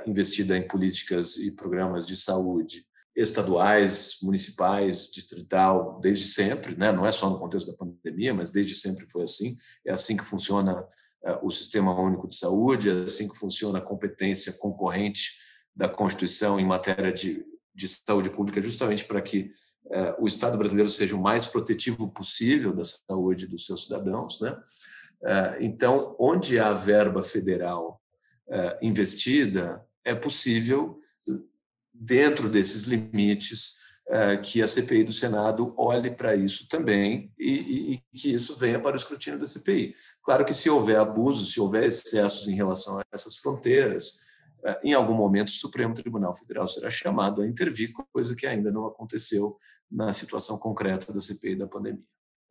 investida 0.07 0.57
em 0.57 0.67
políticas 0.67 1.37
e 1.37 1.53
programas 1.53 2.07
de 2.07 2.17
saúde 2.17 2.85
estaduais, 3.15 4.19
municipais, 4.23 5.11
distrital, 5.13 5.99
desde 6.01 6.27
sempre, 6.27 6.77
né? 6.77 6.93
não 6.93 7.05
é 7.05 7.13
só 7.13 7.29
no 7.29 7.39
contexto 7.39 7.71
da 7.71 7.77
pandemia, 7.77 8.33
mas 8.33 8.51
desde 8.51 8.75
sempre 8.75 9.07
foi 9.09 9.25
assim. 9.25 9.57
É 9.85 9.93
assim 9.93 10.17
que 10.17 10.25
funciona 10.25 10.87
eh, 11.25 11.39
o 11.43 11.51
Sistema 11.51 11.99
Único 11.99 12.29
de 12.29 12.37
Saúde, 12.37 12.89
é 12.89 13.05
assim 13.05 13.29
que 13.29 13.37
funciona 13.37 13.79
a 13.79 13.83
competência 13.83 14.53
concorrente 14.55 15.35
da 15.75 15.89
Constituição 15.89 16.59
em 16.59 16.65
matéria 16.65 17.13
de, 17.13 17.45
de 17.75 17.89
saúde 17.89 18.31
pública, 18.31 18.61
justamente 18.61 19.05
para 19.05 19.21
que 19.21 19.51
eh, 19.91 20.17
o 20.19 20.27
Estado 20.27 20.57
brasileiro 20.57 20.89
seja 20.89 21.17
o 21.17 21.23
mais 21.23 21.45
protetivo 21.45 22.09
possível 22.11 22.73
da 22.73 22.85
saúde 22.85 23.47
dos 23.47 23.67
seus 23.67 23.85
cidadãos. 23.85 24.41
Né? 24.41 24.57
Então, 25.61 26.17
onde 26.19 26.59
há 26.59 26.73
verba 26.73 27.23
federal 27.23 28.00
investida, 28.83 29.85
é 30.05 30.15
possível 30.15 30.99
dentro 31.93 32.49
desses 32.49 32.85
limites, 32.85 33.81
é, 34.09 34.37
que 34.37 34.61
a 34.61 34.67
CPI 34.67 35.05
do 35.05 35.13
Senado 35.13 35.73
olhe 35.77 36.11
para 36.11 36.35
isso 36.35 36.67
também 36.69 37.33
e, 37.39 37.93
e, 37.95 38.19
que 38.19 38.35
isso 38.35 38.57
venha 38.57 38.81
para 38.81 38.97
o 38.97 38.99
escrutínio 38.99 39.39
da 39.39 39.47
CPI. 39.47 39.95
Claro 40.25 40.45
que 40.45 40.53
se 40.53 40.69
houver 40.69 40.99
abusos, 40.99 41.53
se 41.53 41.61
houver 41.61 41.85
excessos 41.85 42.49
em 42.49 42.57
relação 42.57 42.99
a 42.99 43.05
essas 43.13 43.37
fronteiras, 43.37 44.19
é, 44.65 44.81
em 44.83 44.95
algum 44.95 45.15
momento 45.15 45.49
o 45.49 45.53
Supremo 45.53 45.95
Tribunal 45.95 46.35
Federal 46.35 46.67
será 46.67 46.91
chamado 46.91 47.41
a 47.41 47.47
intervir, 47.47 47.93
coisa 48.13 48.35
que 48.35 48.49
ainda 48.49 48.73
não 48.73 48.85
aconteceu 48.85 49.57
na 49.89 50.13
situação 50.13 50.59
concreta 50.59 51.13
da 51.13 51.21
CPI 51.21 51.55
da 51.55 51.69
pandemia. 51.69 52.03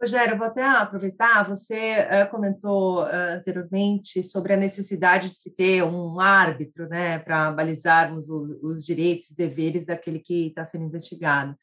Rogério, 0.01 0.37
vou 0.37 0.47
até 0.47 0.63
aproveitar, 0.63 1.43
você 1.43 2.07
uh, 2.07 2.31
comentou 2.31 3.03
uh, 3.03 3.35
anteriormente 3.35 4.23
sobre 4.23 4.53
a 4.53 4.57
necessidade 4.57 5.27
de 5.27 5.35
se 5.35 5.53
ter 5.53 5.83
um 5.83 6.21
árbitro 6.21 6.87
né, 6.87 7.19
para 7.19 7.51
balizarmos 7.51 8.29
o, 8.29 8.59
os 8.63 8.85
direitos 8.85 9.31
e 9.31 9.35
deveres 9.35 9.85
daquele 9.85 10.19
que 10.19 10.47
está 10.47 10.63
sendo 10.63 10.85
investigado. 10.85 11.53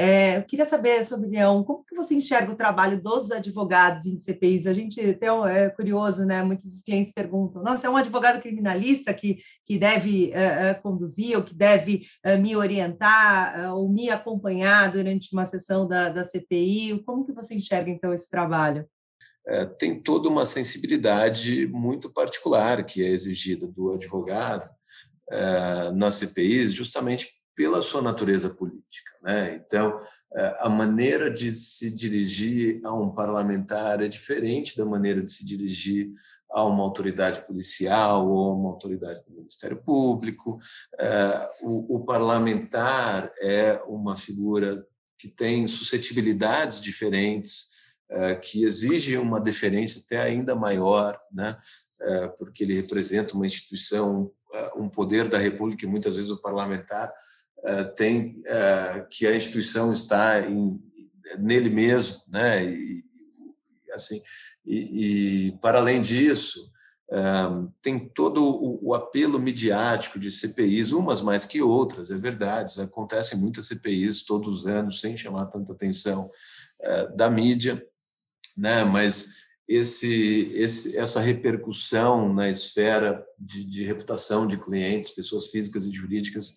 É, 0.00 0.36
eu 0.36 0.44
queria 0.44 0.64
saber 0.64 0.92
a 0.92 1.04
sua 1.04 1.18
opinião, 1.18 1.64
como 1.64 1.84
que 1.84 1.92
você 1.92 2.14
enxerga 2.14 2.52
o 2.52 2.56
trabalho 2.56 3.02
dos 3.02 3.32
advogados 3.32 4.06
em 4.06 4.14
CPIs? 4.16 4.68
A 4.68 4.72
gente 4.72 4.94
tem 5.14 5.28
é 5.48 5.68
curioso, 5.70 6.24
né? 6.24 6.40
Muitos 6.40 6.80
clientes 6.82 7.12
perguntam: 7.12 7.64
nossa, 7.64 7.88
é 7.88 7.90
um 7.90 7.96
advogado 7.96 8.40
criminalista 8.40 9.12
que, 9.12 9.38
que 9.64 9.76
deve 9.76 10.30
é, 10.30 10.72
conduzir, 10.74 11.36
ou 11.36 11.42
que 11.42 11.52
deve 11.52 12.06
é, 12.22 12.36
me 12.36 12.54
orientar, 12.54 13.74
ou 13.74 13.88
me 13.88 14.08
acompanhar 14.08 14.88
durante 14.92 15.32
uma 15.32 15.44
sessão 15.44 15.84
da, 15.88 16.10
da 16.10 16.22
CPI? 16.22 17.02
Como 17.04 17.26
que 17.26 17.32
você 17.32 17.56
enxerga, 17.56 17.90
então, 17.90 18.14
esse 18.14 18.30
trabalho? 18.30 18.88
É, 19.48 19.64
tem 19.64 20.00
toda 20.00 20.28
uma 20.28 20.46
sensibilidade 20.46 21.66
muito 21.66 22.12
particular 22.12 22.84
que 22.84 23.04
é 23.04 23.08
exigida 23.08 23.66
do 23.66 23.94
advogado 23.94 24.70
é, 25.28 25.90
nas 25.90 26.14
CPIs, 26.14 26.72
justamente 26.72 27.36
pela 27.58 27.82
sua 27.82 28.00
natureza 28.00 28.48
política. 28.48 29.17
Né? 29.22 29.56
Então, 29.56 29.98
é, 30.34 30.56
a 30.60 30.68
maneira 30.68 31.30
de 31.30 31.52
se 31.52 31.94
dirigir 31.94 32.80
a 32.84 32.92
um 32.92 33.10
parlamentar 33.10 34.02
é 34.02 34.08
diferente 34.08 34.76
da 34.76 34.84
maneira 34.84 35.22
de 35.22 35.30
se 35.30 35.44
dirigir 35.44 36.10
a 36.50 36.64
uma 36.64 36.82
autoridade 36.82 37.46
policial 37.46 38.28
ou 38.28 38.50
a 38.50 38.54
uma 38.54 38.70
autoridade 38.70 39.22
do 39.24 39.34
Ministério 39.34 39.76
Público. 39.82 40.58
É, 40.98 41.48
o, 41.62 42.04
parlamentar 42.04 43.32
é 43.40 43.82
uma 43.86 44.16
figura 44.16 44.86
que 45.18 45.28
tem 45.28 45.66
suscetibilidades 45.66 46.80
diferentes, 46.80 47.76
é, 48.10 48.34
que 48.34 48.64
exige 48.64 49.18
uma 49.18 49.40
deferência 49.40 50.00
até 50.04 50.20
ainda 50.20 50.54
maior, 50.54 51.18
né? 51.32 51.56
porque 52.38 52.62
ele 52.62 52.74
representa 52.74 53.34
uma 53.34 53.44
instituição, 53.44 54.30
um 54.76 54.88
poder 54.88 55.28
da 55.28 55.36
República 55.36 55.84
e 55.84 55.88
muitas 55.88 56.14
vezes 56.14 56.30
o 56.30 56.40
parlamentar 56.40 57.12
eh, 57.12 57.12
tem 57.96 58.40
eh, 58.46 59.06
que 59.10 59.26
a 59.26 59.36
instituição 59.36 59.92
está 59.92 60.40
em, 60.40 60.80
nele 61.38 61.70
mesmo, 61.70 62.22
né? 62.28 62.64
E, 62.64 63.04
assim, 63.92 64.20
e, 64.64 65.48
e 65.48 65.52
para 65.60 65.78
além 65.78 66.00
disso, 66.00 66.70
eh, 67.10 67.68
tem 67.82 67.98
todo 67.98 68.42
o, 68.42 68.88
o, 68.88 68.94
apelo 68.94 69.38
midiático 69.38 70.18
de 70.18 70.30
CPIs, 70.30 70.92
umas 70.92 71.20
mais 71.20 71.44
que 71.44 71.60
outras, 71.60 72.10
é 72.10 72.16
verdade. 72.16 72.80
Acontecem 72.80 73.38
muitas 73.38 73.66
CPIs 73.66 74.24
todos 74.24 74.60
os 74.60 74.66
anos 74.66 75.00
sem 75.00 75.16
chamar 75.16 75.46
tanta 75.46 75.72
atenção 75.72 76.30
da 77.16 77.28
mídia, 77.28 77.84
né? 78.56 78.84
Mas 78.84 79.38
esse, 79.68 80.52
esse, 80.54 80.96
essa 80.96 81.20
repercussão 81.20 82.32
na 82.32 82.48
esfera 82.48 83.22
de, 83.38 83.64
de 83.64 83.84
reputação 83.84 84.46
de 84.46 84.56
clientes, 84.56 85.10
pessoas 85.10 85.48
físicas 85.48 85.84
e 85.86 85.90
jurídicas, 85.90 86.56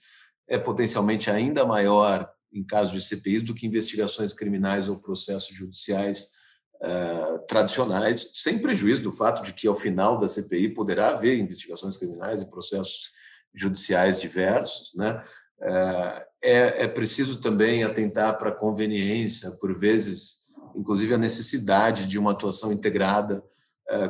é 0.52 0.58
potencialmente 0.58 1.32
ainda 1.32 1.66
maior 1.66 2.30
em 2.52 2.62
casos 2.62 2.92
de 2.92 3.02
CPIs 3.02 3.44
do 3.44 3.56
que 3.56 3.66
investigações 3.66 4.34
criminais 4.34 4.90
ou 4.90 5.00
processos 5.00 5.56
judiciais 5.56 6.34
uh, 6.84 7.40
tradicionais, 7.48 8.32
sem 8.34 8.60
prejuízo 8.60 9.02
do 9.02 9.14
fato 9.14 9.44
de 9.44 9.54
que, 9.54 9.66
ao 9.66 9.76
final 9.76 10.20
da 10.20 10.28
CPI, 10.28 10.74
poderá 10.74 11.12
haver 11.12 11.40
investigações 11.40 11.96
criminais 11.96 12.42
e 12.42 12.50
processos 12.50 13.14
judiciais 13.56 14.20
diversos. 14.20 14.94
Né? 14.94 15.24
Uh, 15.62 16.22
é, 16.44 16.84
é 16.84 16.88
preciso 16.90 17.40
também 17.40 17.86
atentar 17.86 18.38
para 18.38 18.50
a 18.50 18.56
conveniência, 18.56 19.52
por 19.52 19.74
vezes, 19.74 20.48
inclusive 20.76 21.14
a 21.14 21.18
necessidade 21.18 22.06
de 22.08 22.20
uma 22.20 22.32
atuação 22.32 22.74
integrada 22.74 23.42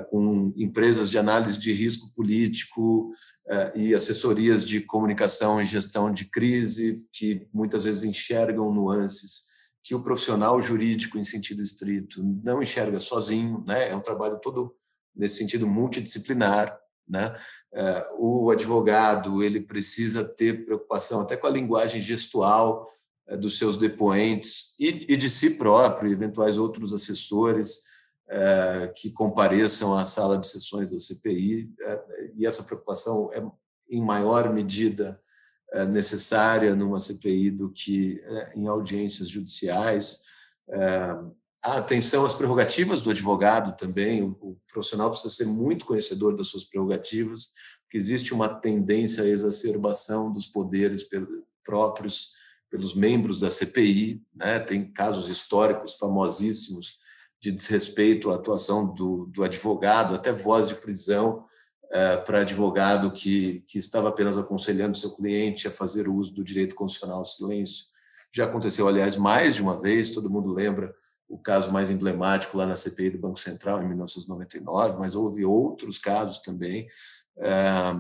com 0.10 0.54
empresas 0.56 1.10
de 1.10 1.18
análise 1.18 1.58
de 1.58 1.74
risco 1.74 2.12
político, 2.14 3.12
é, 3.48 3.72
e 3.76 3.94
assessorias 3.94 4.64
de 4.64 4.80
comunicação 4.80 5.62
e 5.62 5.66
gestão 5.66 6.12
de 6.12 6.26
crise, 6.26 7.06
que 7.12 7.48
muitas 7.54 7.84
vezes 7.84 8.04
enxergam 8.04 8.72
nuances 8.72 9.52
que 9.84 9.96
o 9.96 10.02
profissional 10.02 10.62
jurídico, 10.62 11.18
em 11.18 11.24
sentido 11.24 11.62
estrito, 11.62 12.24
não 12.44 12.62
enxerga 12.62 13.00
sozinho, 13.00 13.64
né? 13.68 13.90
é 13.90 13.96
um 13.96 14.00
trabalho 14.00 14.40
todo 14.40 14.74
nesse 15.14 15.38
sentido 15.38 15.68
multidisciplinar. 15.68 16.80
Né? 17.10 17.36
É, 17.74 18.06
o 18.20 18.52
advogado 18.52 19.44
ele 19.44 19.60
precisa 19.60 20.24
ter 20.24 20.64
preocupação 20.64 21.22
até 21.22 21.36
com 21.36 21.48
a 21.48 21.52
linguagem 21.52 22.00
gestual 22.00 22.88
é, 23.28 23.36
dos 23.36 23.58
seus 23.58 23.76
depoentes 23.76 24.76
e 24.80 25.18
de 25.18 25.30
si 25.30 25.58
próprio, 25.58 26.12
eventuais 26.12 26.58
outros 26.58 26.94
assessores, 26.94 27.80
é, 27.80 27.86
que 28.96 29.12
compareçam 29.12 29.98
à 29.98 30.06
sala 30.06 30.38
de 30.38 30.48
sessões 30.48 30.92
da 30.92 30.98
CPI, 30.98 31.70
é, 31.82 32.32
e 32.36 32.46
essa 32.46 32.64
preocupação 32.64 33.30
é, 33.34 33.44
em 33.90 34.02
maior 34.02 34.54
medida, 34.54 35.20
é, 35.74 35.86
necessária 35.86 36.76
numa 36.76 37.00
CPI 37.00 37.52
do 37.52 37.72
que 37.72 38.22
em 38.56 38.68
audiências 38.68 39.28
judiciais. 39.28 40.24
A 41.64 41.78
atenção 41.78 42.26
às 42.26 42.34
prerrogativas 42.34 43.02
do 43.02 43.12
advogado 43.12 43.78
também, 43.78 44.24
o 44.24 44.58
profissional 44.72 45.12
precisa 45.12 45.34
ser 45.34 45.46
muito 45.46 45.86
conhecedor 45.86 46.36
das 46.36 46.48
suas 46.48 46.64
prerrogativas, 46.64 47.52
porque 47.84 47.98
existe 47.98 48.34
uma 48.34 48.50
tendência 48.50 49.24
à 49.24 49.28
exacerbação 49.28 50.32
dos 50.32 50.48
poderes 50.48 51.06
próprios 51.64 52.32
pelos 52.70 52.96
membros 52.96 53.42
da 53.42 53.50
CPI, 53.50 54.24
né? 54.34 54.58
tem 54.60 54.90
casos 54.90 55.30
históricos 55.30 55.96
famosíssimos 55.96 57.01
de 57.42 57.52
desrespeito 57.52 58.30
à 58.30 58.36
atuação 58.36 58.86
do, 58.94 59.26
do 59.26 59.44
advogado, 59.44 60.14
até 60.14 60.32
voz 60.32 60.68
de 60.68 60.76
prisão 60.76 61.44
é, 61.92 62.16
para 62.16 62.42
advogado 62.42 63.12
que, 63.12 63.64
que 63.68 63.78
estava 63.78 64.10
apenas 64.10 64.38
aconselhando 64.38 64.98
seu 64.98 65.16
cliente 65.16 65.68
a 65.68 65.72
fazer 65.72 66.08
uso 66.08 66.34
do 66.34 66.44
direito 66.44 66.76
constitucional 66.76 67.18
ao 67.18 67.26
silêncio. 67.26 67.86
Já 68.34 68.46
aconteceu, 68.46 68.88
aliás, 68.88 69.18
mais 69.18 69.56
de 69.56 69.62
uma 69.62 69.78
vez, 69.80 70.12
todo 70.12 70.30
mundo 70.30 70.54
lembra 70.54 70.94
o 71.28 71.38
caso 71.38 71.72
mais 71.72 71.90
emblemático 71.90 72.58
lá 72.58 72.66
na 72.66 72.76
CPI 72.76 73.12
do 73.12 73.20
Banco 73.20 73.40
Central, 73.40 73.82
em 73.82 73.88
1999, 73.88 75.00
mas 75.00 75.16
houve 75.16 75.44
outros 75.44 75.98
casos 75.98 76.40
também. 76.40 76.88
É, 77.38 77.94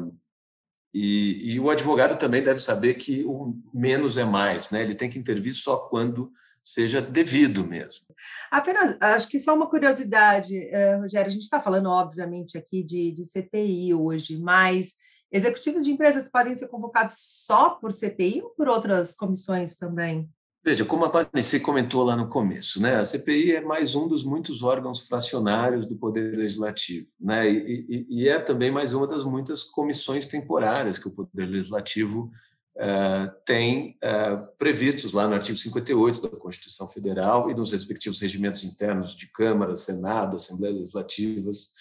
E, 0.93 1.53
e, 1.53 1.59
o 1.59 1.69
advogado 1.69 2.17
também 2.17 2.43
deve 2.43 2.59
saber 2.59 2.95
que 2.95 3.23
o 3.25 3.55
menos 3.73 4.17
é 4.17 4.25
mais, 4.25 4.69
né? 4.69 4.83
Ele 4.83 4.93
tem 4.93 5.09
que 5.09 5.17
intervir 5.17 5.53
só 5.53 5.77
quando 5.77 6.31
seja 6.61 7.01
devido 7.01 7.65
mesmo. 7.65 8.05
Apenas, 8.51 8.97
acho 9.01 9.27
que 9.29 9.39
só 9.39 9.55
uma 9.55 9.69
curiosidade, 9.69 10.53
uh, 10.57 11.01
Rogério, 11.01 11.27
a 11.27 11.31
gente 11.31 11.43
está 11.43 11.61
falando, 11.61 11.89
obviamente, 11.89 12.57
aqui 12.57 12.83
de, 12.83 13.11
de 13.11 13.23
CPI 13.23 13.93
hoje, 13.93 14.37
mas 14.37 14.95
executivos 15.31 15.85
de 15.85 15.91
empresas 15.91 16.29
podem 16.29 16.53
ser 16.55 16.67
convocados 16.67 17.15
só 17.17 17.71
por 17.71 17.93
CPI 17.93 18.41
ou 18.41 18.49
por 18.49 18.67
outras 18.67 19.15
comissões 19.15 19.75
também? 19.75 20.29
Veja, 20.63 20.85
como 20.85 21.05
a 21.05 21.09
Clarice 21.09 21.59
comentou 21.59 22.03
lá 22.03 22.15
no 22.15 22.29
começo, 22.29 22.79
né, 22.79 22.97
a 22.97 23.03
CPI 23.03 23.55
é 23.55 23.61
mais 23.61 23.95
um 23.95 24.07
dos 24.07 24.23
muitos 24.23 24.61
órgãos 24.61 25.07
fracionários 25.07 25.87
do 25.87 25.95
Poder 25.95 26.37
Legislativo, 26.37 27.07
né, 27.19 27.49
e, 27.49 27.85
e, 27.89 28.21
e 28.21 28.29
é 28.29 28.37
também 28.37 28.69
mais 28.69 28.93
uma 28.93 29.07
das 29.07 29.23
muitas 29.23 29.63
comissões 29.63 30.27
temporárias 30.27 30.99
que 30.99 31.07
o 31.07 31.11
Poder 31.11 31.47
Legislativo 31.47 32.31
uh, 32.77 33.43
tem 33.43 33.97
uh, 34.03 34.55
previstos 34.59 35.13
lá 35.13 35.27
no 35.27 35.33
artigo 35.33 35.57
58 35.57 36.21
da 36.21 36.37
Constituição 36.37 36.87
Federal 36.87 37.49
e 37.49 37.55
nos 37.55 37.71
respectivos 37.71 38.19
regimentos 38.19 38.63
internos 38.63 39.15
de 39.15 39.31
Câmara, 39.31 39.75
Senado, 39.75 40.35
Assembleias 40.35 40.77
Legislativas. 40.77 41.73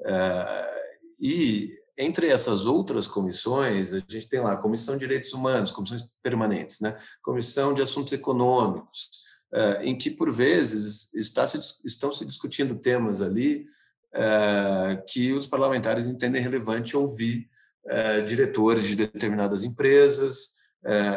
Uh, 0.00 0.74
e 1.20 1.72
entre 1.96 2.28
essas 2.28 2.66
outras 2.66 3.06
comissões, 3.06 3.92
a 3.92 3.98
gente 4.08 4.28
tem 4.28 4.40
lá 4.40 4.52
a 4.52 4.56
Comissão 4.56 4.94
de 4.94 5.00
Direitos 5.00 5.32
Humanos, 5.32 5.70
comissões 5.70 6.04
permanentes, 6.22 6.80
né? 6.80 6.96
Comissão 7.22 7.72
de 7.72 7.82
Assuntos 7.82 8.12
Econômicos, 8.12 9.10
eh, 9.52 9.84
em 9.84 9.96
que, 9.96 10.10
por 10.10 10.32
vezes, 10.32 11.14
está 11.14 11.46
se, 11.46 11.58
estão 11.84 12.10
se 12.10 12.24
discutindo 12.24 12.74
temas 12.74 13.22
ali 13.22 13.64
eh, 14.12 15.02
que 15.08 15.32
os 15.32 15.46
parlamentares 15.46 16.08
entendem 16.08 16.42
relevante 16.42 16.96
ouvir 16.96 17.48
eh, 17.86 18.22
diretores 18.22 18.84
de 18.84 18.96
determinadas 18.96 19.62
empresas 19.62 20.54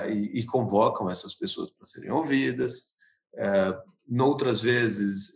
e, 0.10 0.46
convocam 0.46 1.10
essas 1.10 1.34
pessoas 1.34 1.70
para 1.72 1.86
serem 1.86 2.10
ouvidas. 2.10 2.94
Noutras 4.08 4.62
vezes, 4.62 5.36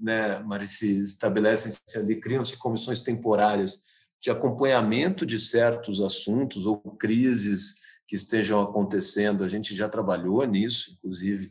né, 0.00 0.38
Marici, 0.38 1.02
estabelecem-se 1.02 1.98
ali, 1.98 2.18
criam-se 2.18 2.56
comissões 2.56 3.00
temporárias 3.00 3.91
de 4.22 4.30
acompanhamento 4.30 5.26
de 5.26 5.40
certos 5.40 6.00
assuntos 6.00 6.64
ou 6.64 6.78
crises 6.78 7.80
que 8.06 8.14
estejam 8.14 8.60
acontecendo. 8.60 9.42
A 9.42 9.48
gente 9.48 9.74
já 9.74 9.88
trabalhou 9.88 10.46
nisso, 10.46 10.92
inclusive, 10.92 11.50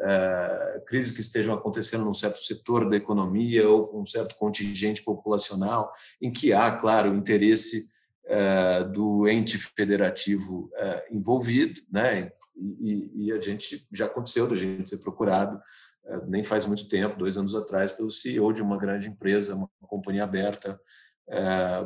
é, 0.00 0.82
crises 0.86 1.12
que 1.12 1.20
estejam 1.20 1.54
acontecendo 1.54 2.04
num 2.04 2.14
certo 2.14 2.38
setor 2.38 2.88
da 2.88 2.96
economia 2.96 3.68
ou 3.68 3.88
com 3.88 4.00
um 4.00 4.06
certo 4.06 4.36
contingente 4.36 5.02
populacional, 5.02 5.92
em 6.22 6.32
que 6.32 6.50
há, 6.52 6.72
claro, 6.72 7.10
o 7.12 7.16
interesse 7.16 7.90
é, 8.24 8.84
do 8.84 9.28
ente 9.28 9.58
federativo 9.58 10.70
é, 10.76 11.08
envolvido, 11.10 11.82
né? 11.92 12.32
E, 12.56 13.26
e, 13.26 13.32
a 13.32 13.40
gente 13.40 13.86
já 13.92 14.06
aconteceu 14.06 14.48
da 14.48 14.56
gente 14.56 14.88
ser 14.88 14.98
procurado 14.98 15.60
nem 16.26 16.42
faz 16.42 16.64
muito 16.64 16.88
tempo, 16.88 17.18
dois 17.18 17.36
anos 17.36 17.54
atrás, 17.54 17.92
pelo 17.92 18.10
CEO 18.10 18.52
de 18.52 18.62
uma 18.62 18.76
grande 18.76 19.08
empresa, 19.08 19.54
uma 19.54 19.70
companhia 19.82 20.24
aberta 20.24 20.80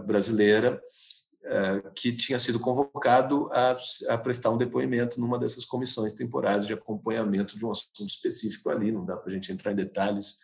brasileira 0.06 0.80
eh, 1.44 1.90
que 1.96 2.12
tinha 2.12 2.38
sido 2.38 2.60
convocado 2.60 3.50
a, 3.52 3.76
a, 4.10 4.18
prestar 4.18 4.50
um 4.50 4.56
depoimento 4.56 5.20
numa 5.20 5.36
dessas 5.36 5.64
comissões 5.64 6.14
temporárias 6.14 6.68
de 6.68 6.72
acompanhamento 6.72 7.58
de 7.58 7.66
um 7.66 7.70
assunto 7.72 8.06
específico 8.06 8.70
ali. 8.70 8.92
Não 8.92 9.04
dá 9.04 9.16
para 9.16 9.28
a 9.28 9.34
gente 9.34 9.50
entrar 9.50 9.72
em 9.72 9.74
detalhes, 9.74 10.36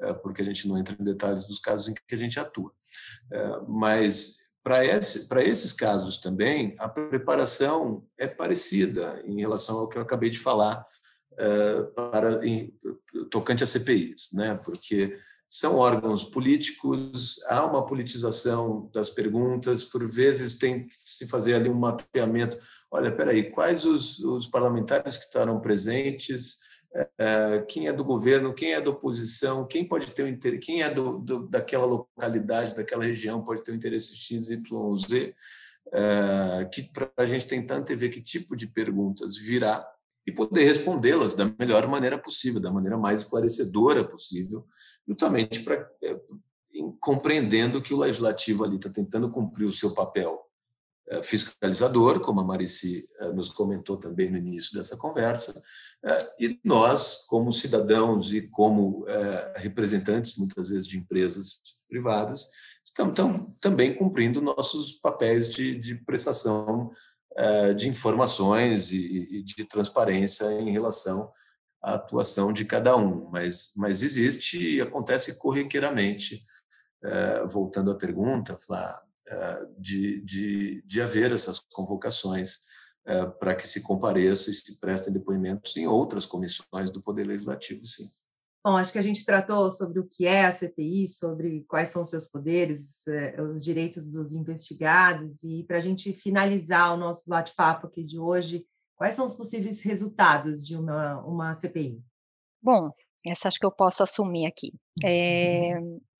eh, 0.00 0.12
porque 0.14 0.42
a 0.42 0.44
gente 0.44 0.68
não 0.68 0.78
entra 0.78 0.94
em 0.98 1.02
detalhes 1.02 1.48
dos 1.48 1.58
casos 1.58 1.88
em 1.88 1.94
que 1.94 2.14
a 2.14 2.16
gente 2.16 2.38
atua. 2.38 2.72
Mas 3.66 4.52
para 4.62 4.84
esse, 4.84 5.26
esses 5.40 5.72
casos 5.72 6.20
também, 6.20 6.76
a 6.78 6.88
preparação 6.88 8.06
é 8.16 8.28
parecida 8.28 9.20
em 9.26 9.40
relação 9.40 9.78
ao 9.78 9.88
que 9.88 9.98
eu 9.98 10.02
acabei 10.02 10.30
de 10.30 10.38
falar 10.38 10.86
para 11.96 12.46
em, 12.46 12.72
tocante 13.28 13.64
a 13.64 13.66
CPIs, 13.66 14.30
né? 14.32 14.54
porque 14.64 15.18
são 15.54 15.76
órgãos 15.76 16.24
políticos, 16.24 17.40
há 17.46 17.64
uma 17.64 17.86
politização 17.86 18.90
das 18.92 19.08
perguntas, 19.08 19.84
por 19.84 20.04
vezes 20.04 20.58
tem 20.58 20.82
que 20.82 20.92
se 20.92 21.28
fazer 21.28 21.54
ali 21.54 21.68
um 21.68 21.78
mapeamento. 21.78 22.58
Olha, 22.90 23.14
peraí, 23.14 23.52
quais 23.52 23.84
os, 23.84 24.18
os 24.18 24.48
parlamentares 24.48 25.16
que 25.16 25.26
estarão 25.26 25.60
presentes, 25.60 26.58
é, 27.16 27.64
quem 27.68 27.86
é 27.86 27.92
do 27.92 28.04
governo, 28.04 28.52
quem 28.52 28.72
é 28.72 28.80
da 28.80 28.90
oposição, 28.90 29.64
quem 29.64 29.86
pode 29.86 30.10
ter 30.10 30.24
um 30.24 30.28
interesse, 30.28 30.58
quem 30.58 30.82
é 30.82 30.92
do, 30.92 31.20
do, 31.20 31.46
daquela 31.46 31.86
localidade, 31.86 32.74
daquela 32.74 33.04
região, 33.04 33.44
pode 33.44 33.62
ter 33.62 33.70
um 33.70 33.76
interesse 33.76 34.16
X, 34.16 34.50
Y, 34.50 34.96
Z, 34.96 35.36
é, 35.92 36.64
que 36.64 36.82
para 36.92 37.12
a 37.16 37.26
gente 37.26 37.46
tentar 37.46 37.76
antever 37.76 38.10
que 38.10 38.20
tipo 38.20 38.56
de 38.56 38.66
perguntas 38.66 39.36
virá 39.36 39.88
e 40.26 40.32
poder 40.32 40.64
respondê-las 40.64 41.34
da 41.34 41.52
melhor 41.58 41.86
maneira 41.86 42.18
possível, 42.18 42.60
da 42.60 42.72
maneira 42.72 42.96
mais 42.96 43.20
esclarecedora 43.20 44.04
possível, 44.04 44.66
justamente 45.06 45.60
para 45.60 45.88
é, 46.02 46.20
compreendendo 47.00 47.80
que 47.82 47.94
o 47.94 47.98
legislativo 47.98 48.64
ali 48.64 48.76
está 48.76 48.90
tentando 48.90 49.30
cumprir 49.30 49.66
o 49.66 49.72
seu 49.72 49.92
papel 49.92 50.40
é, 51.08 51.22
fiscalizador, 51.22 52.20
como 52.20 52.40
a 52.40 52.44
Marici 52.44 53.08
é, 53.18 53.32
nos 53.32 53.50
comentou 53.50 53.96
também 53.96 54.30
no 54.30 54.38
início 54.38 54.74
dessa 54.74 54.96
conversa, 54.96 55.52
é, 56.02 56.18
e 56.40 56.60
nós, 56.64 57.26
como 57.28 57.52
cidadãos 57.52 58.32
e 58.32 58.48
como 58.48 59.06
é, 59.06 59.54
representantes, 59.56 60.36
muitas 60.38 60.68
vezes, 60.68 60.86
de 60.86 60.98
empresas 60.98 61.60
privadas, 61.88 62.48
estamos 62.84 63.14
tam, 63.14 63.54
também 63.60 63.94
cumprindo 63.94 64.40
nossos 64.40 64.92
papéis 64.94 65.52
de, 65.52 65.78
de 65.78 65.94
prestação 65.94 66.90
de 67.76 67.88
informações 67.88 68.92
e 68.92 69.42
de 69.42 69.64
transparência 69.64 70.44
em 70.60 70.70
relação 70.70 71.32
à 71.82 71.94
atuação 71.94 72.52
de 72.52 72.64
cada 72.64 72.96
um, 72.96 73.28
mas, 73.30 73.72
mas 73.76 74.02
existe 74.02 74.76
e 74.76 74.80
acontece 74.80 75.38
corriqueiramente, 75.38 76.42
eh, 77.02 77.44
voltando 77.46 77.90
à 77.90 77.94
pergunta, 77.94 78.56
Flá, 78.56 79.02
eh, 79.26 79.66
de, 79.78 80.20
de, 80.22 80.82
de 80.86 81.02
haver 81.02 81.32
essas 81.32 81.58
convocações 81.58 82.60
para 83.38 83.54
que 83.54 83.68
se 83.68 83.82
compareça 83.82 84.48
e 84.48 84.54
se 84.54 84.80
prestem 84.80 85.12
depoimentos 85.12 85.76
em 85.76 85.86
outras 85.86 86.24
comissões 86.24 86.90
do 86.90 87.02
Poder 87.02 87.26
Legislativo, 87.26 87.84
sim. 87.84 88.08
Bom, 88.64 88.78
acho 88.78 88.92
que 88.92 88.98
a 88.98 89.02
gente 89.02 89.26
tratou 89.26 89.70
sobre 89.70 90.00
o 90.00 90.08
que 90.08 90.26
é 90.26 90.46
a 90.46 90.50
CPI, 90.50 91.06
sobre 91.06 91.64
quais 91.68 91.90
são 91.90 92.00
os 92.00 92.08
seus 92.08 92.26
poderes, 92.26 93.06
eh, 93.06 93.36
os 93.42 93.62
direitos 93.62 94.10
dos 94.10 94.32
investigados, 94.32 95.44
e 95.44 95.62
para 95.64 95.76
a 95.76 95.80
gente 95.82 96.14
finalizar 96.14 96.94
o 96.94 96.96
nosso 96.96 97.28
bate-papo 97.28 97.86
aqui 97.86 98.02
de 98.02 98.18
hoje, 98.18 98.64
quais 98.96 99.14
são 99.14 99.26
os 99.26 99.34
possíveis 99.34 99.82
resultados 99.82 100.66
de 100.66 100.78
uma, 100.78 101.20
uma 101.26 101.52
CPI? 101.52 102.02
Bom, 102.62 102.90
essa 103.26 103.48
acho 103.48 103.58
que 103.58 103.66
eu 103.66 103.70
posso 103.70 104.02
assumir 104.02 104.46
aqui. 104.46 104.72
É, 105.04 105.74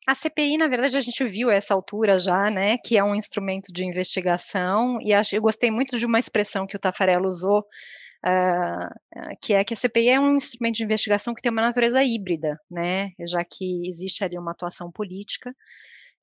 a 0.07 0.15
CPI, 0.15 0.59
na 0.59 0.69
verdade, 0.69 0.99
a 0.99 1.01
gente 1.01 1.25
viu 1.25 1.51
essa 1.51 1.73
altura 1.73 2.19
já, 2.19 2.51
né, 2.51 2.77
que 2.77 2.99
é 2.99 3.03
um 3.03 3.15
instrumento 3.15 3.73
de 3.73 3.87
investigação, 3.87 4.99
e 5.01 5.15
acho, 5.15 5.35
eu 5.35 5.41
gostei 5.41 5.71
muito 5.71 5.99
de 5.99 6.05
uma 6.05 6.19
expressão 6.19 6.67
que 6.67 6.77
o 6.77 6.81
Tafarello 6.81 7.27
usou, 7.27 7.65
uh, 8.25 9.37
que 9.41 9.53
é 9.55 9.65
que 9.65 9.75
a 9.75 9.77
CPI 9.77 10.09
é 10.09 10.21
um 10.21 10.37
instrumento 10.37 10.77
de 10.77 10.85
investigação 10.85 11.35
que 11.35 11.43
tem 11.43 11.53
uma 11.53 11.63
natureza 11.63 12.03
híbrida, 12.03 12.59
né, 12.71 13.13
já 13.29 13.45
que 13.45 13.87
existe 13.87 14.25
ali 14.25 14.39
uma 14.39 14.53
atuação 14.53 14.91
política, 14.91 15.55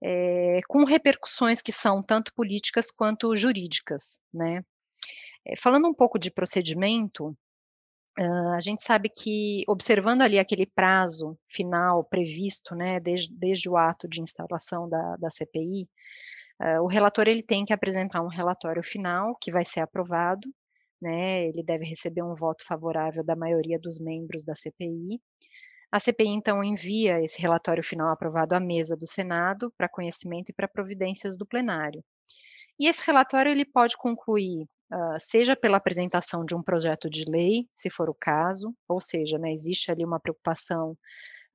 é, 0.04 0.60
com 0.68 0.84
repercussões 0.84 1.62
que 1.62 1.72
são 1.72 2.02
tanto 2.02 2.34
políticas 2.34 2.90
quanto 2.92 3.36
jurídicas, 3.36 4.20
né. 4.34 4.64
É, 5.46 5.56
falando 5.56 5.88
um 5.88 5.94
pouco 5.94 6.20
de 6.20 6.32
procedimento, 6.32 7.36
Uh, 8.20 8.50
a 8.56 8.60
gente 8.60 8.84
sabe 8.84 9.10
que, 9.10 9.64
observando 9.68 10.22
ali 10.22 10.38
aquele 10.38 10.66
prazo 10.66 11.38
final 11.48 12.04
previsto, 12.04 12.76
né, 12.76 13.00
desde, 13.00 13.34
desde 13.34 13.70
o 13.70 13.78
ato 13.78 14.06
de 14.06 14.22
instalação 14.22 14.88
da, 14.90 15.16
da 15.16 15.30
CPI, 15.30 15.88
uh, 16.62 16.82
o 16.82 16.88
relator 16.88 17.28
ele 17.28 17.42
tem 17.42 17.64
que 17.64 17.72
apresentar 17.72 18.22
um 18.22 18.28
relatório 18.28 18.84
final 18.84 19.36
que 19.40 19.50
vai 19.50 19.64
ser 19.64 19.80
aprovado, 19.80 20.50
né, 21.02 21.48
ele 21.48 21.64
deve 21.64 21.86
receber 21.86 22.22
um 22.22 22.36
voto 22.36 22.64
favorável 22.66 23.24
da 23.24 23.36
maioria 23.36 23.80
dos 23.80 24.00
membros 24.00 24.44
da 24.44 24.54
CPI. 24.54 25.20
A 25.92 26.00
CPI, 26.00 26.30
então, 26.30 26.64
envia 26.64 27.22
esse 27.22 27.42
relatório 27.42 27.84
final 27.84 28.10
aprovado 28.10 28.56
à 28.56 28.60
mesa 28.60 28.96
do 28.96 29.06
Senado 29.06 29.74
para 29.78 29.90
conhecimento 29.90 30.50
e 30.50 30.54
para 30.54 30.68
providências 30.68 31.36
do 31.36 31.46
plenário. 31.46 32.04
E 32.80 32.88
esse 32.88 33.06
relatório 33.06 33.52
ele 33.52 33.66
pode 33.66 33.98
concluir, 33.98 34.64
uh, 34.92 35.20
seja 35.20 35.56
pela 35.56 35.78
apresentação 35.78 36.46
de 36.46 36.56
um 36.56 36.64
projeto 36.64 37.10
de 37.10 37.26
lei, 37.26 37.68
se 37.74 37.90
for 37.90 38.10
o 38.10 38.16
caso, 38.18 38.74
ou 38.88 39.02
seja, 39.02 39.38
né, 39.38 39.52
existe 39.52 39.92
ali 39.92 40.06
uma 40.06 40.20
preocupação 40.20 40.92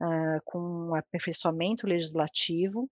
uh, 0.02 0.40
com 0.44 0.90
o 0.90 0.94
aperfeiçoamento 0.94 1.86
legislativo, 1.86 2.90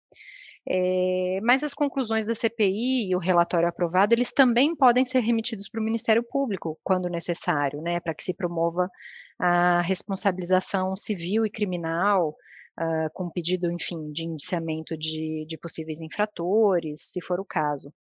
é, 0.66 1.40
mas 1.42 1.62
as 1.62 1.74
conclusões 1.74 2.24
da 2.24 2.35
CPI 2.35 3.11
e 3.11 3.16
o 3.16 3.18
relatório 3.18 3.68
aprovado, 3.68 4.14
eles 4.14 4.33
também 4.33 4.74
podem 4.74 5.05
ser 5.05 5.20
remetidos 5.20 5.68
para 5.68 5.81
o 5.81 5.85
Ministério 5.85 6.22
Público, 6.22 6.79
quando 6.83 7.11
necessário, 7.11 7.83
né, 7.83 8.00
para 8.00 8.14
que 8.14 8.24
se 8.24 8.33
promova 8.33 8.88
a 9.38 9.83
responsabilização 9.83 10.96
civil 10.96 11.44
e 11.44 11.50
criminal, 11.50 12.35
uh, 12.81 13.11
com 13.12 13.31
pedido, 13.31 13.70
enfim, 13.70 14.11
de 14.11 14.24
indiciamento 14.24 14.96
de, 14.96 15.44
de 15.46 15.59
possíveis 15.59 16.00
infratores, 16.00 17.03
se 17.03 17.20
for 17.20 17.40
o 17.40 17.44
caso. 17.44 17.92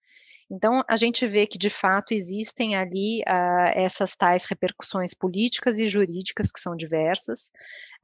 Então, 0.51 0.85
a 0.87 0.97
gente 0.97 1.27
vê 1.27 1.47
que, 1.47 1.57
de 1.57 1.71
fato, 1.71 2.13
existem 2.13 2.77
ali 2.77 3.23
uh, 3.23 3.73
essas 3.75 4.15
tais 4.15 4.45
repercussões 4.45 5.15
políticas 5.15 5.79
e 5.79 5.89
jurídicas 5.89 6.53
que 6.53 6.61
são 6.61 6.77
diversas, 6.77 7.51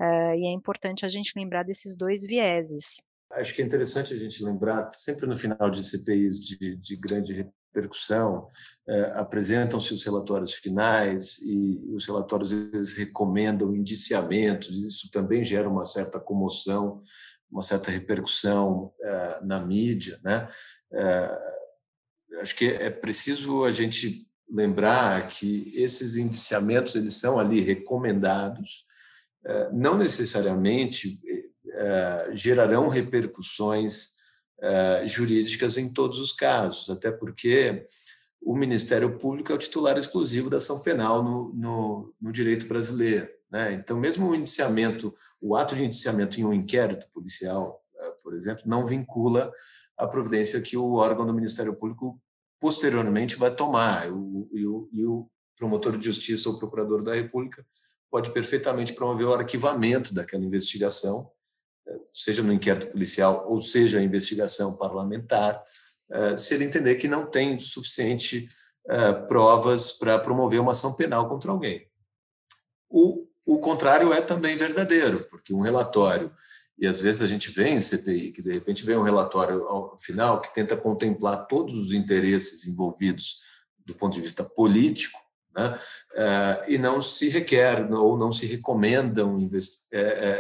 uh, 0.01 0.35
e 0.35 0.47
é 0.47 0.53
importante 0.53 1.05
a 1.05 1.09
gente 1.09 1.33
lembrar 1.37 1.63
desses 1.63 1.95
dois 1.95 2.23
vieses. 2.25 3.03
Acho 3.33 3.55
que 3.55 3.61
é 3.61 3.65
interessante 3.65 4.15
a 4.15 4.17
gente 4.17 4.43
lembrar, 4.43 4.91
sempre 4.93 5.27
no 5.27 5.37
final 5.37 5.71
de 5.71 5.83
CPIs 5.83 6.41
de, 6.41 6.77
de 6.77 6.97
grande 6.97 7.35
repercussão, 7.35 8.49
eh, 8.89 9.13
apresentam-se 9.17 9.93
os 9.93 10.03
relatórios 10.03 10.55
finais 10.55 11.39
e 11.43 11.79
os 11.95 12.07
relatórios 12.07 12.51
eles 12.51 12.95
recomendam 12.95 13.77
indiciamentos, 13.77 14.77
isso 14.83 15.11
também 15.11 15.45
gera 15.45 15.69
uma 15.69 15.85
certa 15.85 16.19
comoção, 16.19 17.03
uma 17.51 17.63
certa 17.63 17.91
repercussão 17.91 18.93
eh, 19.01 19.41
na 19.43 19.61
mídia. 19.61 20.19
Né? 20.25 20.49
Eh, 20.93 21.39
acho 22.41 22.57
que 22.57 22.67
é 22.67 22.89
preciso 22.89 23.65
a 23.65 23.71
gente 23.71 24.27
lembrar 24.51 25.29
que 25.29 25.71
esses 25.77 26.17
indiciamentos 26.17 26.95
eles 26.95 27.15
são 27.15 27.39
ali 27.39 27.61
recomendados, 27.61 28.87
não 29.73 29.97
necessariamente 29.97 31.21
gerarão 32.35 32.89
repercussões 32.89 34.19
eh, 34.61 35.07
jurídicas 35.07 35.79
em 35.79 35.93
todos 35.93 36.19
os 36.19 36.33
casos, 36.33 36.91
até 36.91 37.13
porque 37.13 37.87
o 38.41 38.57
Ministério 38.57 39.17
Público 39.17 39.53
é 39.53 39.55
o 39.55 39.59
titular 39.59 39.97
exclusivo 39.97 40.51
da 40.51 40.57
ação 40.57 40.81
penal 40.83 41.23
no, 41.23 41.55
no, 41.55 42.15
no 42.21 42.33
direito 42.33 42.67
brasileiro. 42.67 43.29
Né? 43.49 43.75
Então, 43.75 43.97
mesmo 44.01 44.29
o 44.29 44.35
indiciamento, 44.35 45.15
o 45.41 45.55
ato 45.55 45.77
de 45.77 45.85
indiciamento 45.85 46.41
em 46.41 46.45
um 46.45 46.53
inquérito 46.53 47.09
policial, 47.11 47.85
eh, 47.97 48.15
por 48.21 48.35
exemplo, 48.35 48.65
não 48.67 48.85
vincula 48.85 49.53
a 49.97 50.09
providência 50.09 50.61
que 50.61 50.77
o 50.77 50.95
órgão 50.95 51.25
do 51.25 51.33
Ministério 51.33 51.77
Público 51.77 52.21
posteriormente 52.59 53.37
vai 53.37 53.55
tomar. 53.55 54.11
O, 54.11 54.49
e, 54.53 54.67
o, 54.67 54.89
e 54.93 55.07
o 55.07 55.31
promotor 55.57 55.97
de 55.97 56.07
justiça 56.07 56.49
ou 56.49 56.59
procurador 56.59 57.05
da 57.05 57.15
República 57.15 57.65
pode 58.11 58.33
perfeitamente 58.33 58.93
promover 58.93 59.29
o 59.29 59.35
arquivamento 59.35 60.13
daquela 60.13 60.45
investigação 60.45 61.31
seja 62.13 62.43
no 62.43 62.53
inquérito 62.53 62.89
policial 62.89 63.47
ou 63.49 63.61
seja 63.61 63.99
a 63.99 64.03
investigação 64.03 64.77
parlamentar, 64.77 65.63
eh, 66.11 66.37
se 66.37 66.55
ele 66.55 66.65
entender 66.65 66.97
que 66.97 67.09
não 67.09 67.27
tem 67.27 67.59
suficiente 67.61 68.49
eh, 68.89 69.13
provas 69.13 69.93
para 69.93 70.19
promover 70.19 70.61
uma 70.61 70.73
ação 70.73 70.95
penal 70.95 71.29
contra 71.29 71.51
alguém. 71.51 71.87
O, 72.89 73.27
o 73.45 73.59
contrário 73.59 74.13
é 74.13 74.21
também 74.21 74.57
verdadeiro, 74.57 75.27
porque 75.31 75.53
um 75.53 75.61
relatório, 75.61 76.33
e 76.79 76.87
às 76.87 77.01
vezes 77.01 77.23
a 77.23 77.27
gente 77.27 77.51
vê 77.51 77.69
em 77.69 77.81
CPI, 77.81 78.33
que 78.33 78.43
de 78.43 78.53
repente 78.53 78.85
vem 78.85 78.97
um 78.97 79.03
relatório 79.03 79.67
ao 79.67 79.99
final 79.99 80.41
que 80.41 80.55
tenta 80.55 80.77
contemplar 80.77 81.47
todos 81.47 81.75
os 81.75 81.93
interesses 81.93 82.67
envolvidos 82.67 83.41
do 83.85 83.95
ponto 83.95 84.15
de 84.15 84.21
vista 84.21 84.45
político, 84.45 85.19
né? 85.59 85.79
Eh, 86.15 86.65
e 86.69 86.79
não 86.79 87.01
se 87.03 87.29
requer 87.29 87.93
ou 87.93 88.17
não 88.17 88.31
se 88.31 88.47
recomendam 88.47 89.39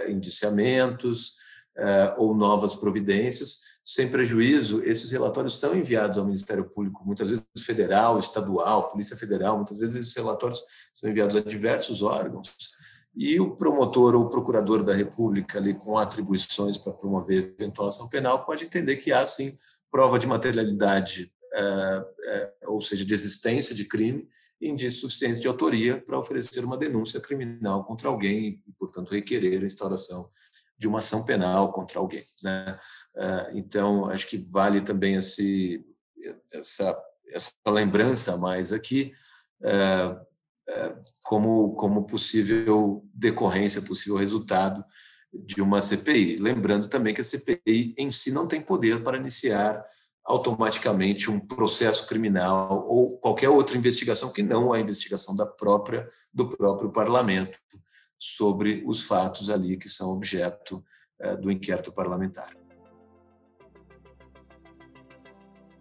indiciamentos, 0.09 1.35
eh, 1.76 2.14
ou 2.18 2.35
novas 2.35 2.74
providências. 2.74 3.61
Sem 3.85 4.11
prejuízo, 4.11 4.83
esses 4.85 5.11
relatórios 5.11 5.59
são 5.59 5.74
enviados 5.74 6.18
ao 6.18 6.24
Ministério 6.24 6.68
Público, 6.68 7.02
muitas 7.07 7.28
vezes 7.28 7.44
federal, 7.64 8.18
estadual, 8.18 8.88
Polícia 8.88 9.16
Federal, 9.16 9.57
muitas 9.57 9.78
vezes 9.78 9.96
esses 9.96 10.14
relatórios 10.14 10.61
são 10.92 11.09
enviados 11.09 11.37
a 11.37 11.40
diversos 11.40 12.02
órgãos. 12.02 12.52
E 13.14 13.40
o 13.40 13.57
promotor 13.57 14.14
ou 14.14 14.28
procurador 14.28 14.85
da 14.85 14.92
República, 14.92 15.59
ali 15.59 15.72
com 15.72 15.96
atribuições 15.96 16.76
para 16.76 16.92
promover 16.92 17.54
eventual 17.59 17.88
ação 17.88 18.09
penal, 18.09 18.44
pode 18.44 18.64
entender 18.64 18.96
que 18.96 19.12
há, 19.12 19.24
sim, 19.24 19.57
prova 19.90 20.18
de 20.18 20.26
materialidade, 20.26 21.33
ou 22.66 22.80
seja, 22.80 23.04
de 23.04 23.14
existência 23.14 23.74
de 23.74 23.84
crime, 23.84 24.28
e 24.61 24.68
indício 24.68 25.00
suficiente 25.00 25.40
de 25.40 25.48
autoria 25.48 26.00
para 26.00 26.18
oferecer 26.18 26.64
uma 26.64 26.76
denúncia 26.76 27.20
criminal 27.20 27.84
contra 27.84 28.08
alguém 28.08 28.61
e, 28.66 28.72
portanto, 28.72 29.12
requerer 29.12 29.62
a 29.62 29.66
instauração 29.66 30.30
de 30.76 30.88
uma 30.88 30.98
ação 30.98 31.24
penal 31.24 31.72
contra 31.72 31.98
alguém. 31.98 32.24
Né? 32.42 32.78
Ah, 33.16 33.50
então, 33.52 34.06
acho 34.06 34.26
que 34.26 34.38
vale 34.38 34.80
também 34.80 35.14
esse, 35.14 35.84
essa, 36.52 37.00
essa 37.30 37.52
lembrança 37.68 38.37
mais 38.37 38.72
aqui 38.72 39.12
como, 41.22 41.74
como 41.74 42.06
possível 42.06 43.04
decorrência, 43.14 43.82
possível 43.82 44.18
resultado 44.18 44.84
de 45.32 45.61
uma 45.61 45.80
CPI. 45.80 46.37
Lembrando 46.37 46.88
também 46.88 47.14
que 47.14 47.20
a 47.20 47.24
CPI 47.24 47.94
em 47.96 48.11
si 48.11 48.32
não 48.32 48.46
tem 48.46 48.61
poder 48.61 49.02
para 49.02 49.16
iniciar 49.16 49.84
automaticamente 50.28 51.30
um 51.30 51.40
processo 51.40 52.06
criminal 52.06 52.86
ou 52.86 53.18
qualquer 53.18 53.48
outra 53.48 53.78
investigação 53.78 54.30
que 54.30 54.42
não 54.42 54.72
a 54.72 54.78
investigação 54.78 55.34
da 55.34 55.46
própria 55.46 56.06
do 56.32 56.48
próprio 56.48 56.90
parlamento 56.90 57.58
sobre 58.18 58.84
os 58.86 59.02
fatos 59.02 59.48
ali 59.48 59.78
que 59.78 59.88
são 59.88 60.10
objeto 60.10 60.84
eh, 61.18 61.34
do 61.36 61.50
inquérito 61.50 61.90
parlamentar. 61.92 62.50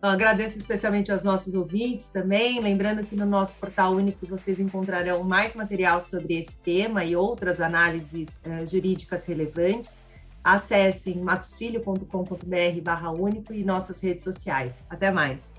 Agradeço 0.01 0.59
especialmente 0.59 1.11
aos 1.11 1.23
nossos 1.23 1.55
ouvintes 1.55 2.07
também, 2.07 2.61
lembrando 2.61 3.03
que 3.03 3.15
no 3.15 3.25
nosso 3.25 3.57
portal 3.57 3.93
único 3.93 4.25
vocês 4.27 4.59
encontrarão 4.59 5.23
mais 5.23 5.55
material 5.55 5.99
sobre 5.99 6.37
esse 6.37 6.61
tema 6.61 7.03
e 7.03 7.15
outras 7.15 7.59
análises 7.59 8.39
uh, 8.45 8.65
jurídicas 8.65 9.25
relevantes. 9.25 10.05
Acessem 10.47 11.17
matosfilho.com.br 11.17 12.81
barra 12.81 13.11
único 13.11 13.53
e 13.53 13.65
nossas 13.65 13.99
redes 14.01 14.23
sociais. 14.23 14.85
Até 14.89 15.11
mais! 15.11 15.55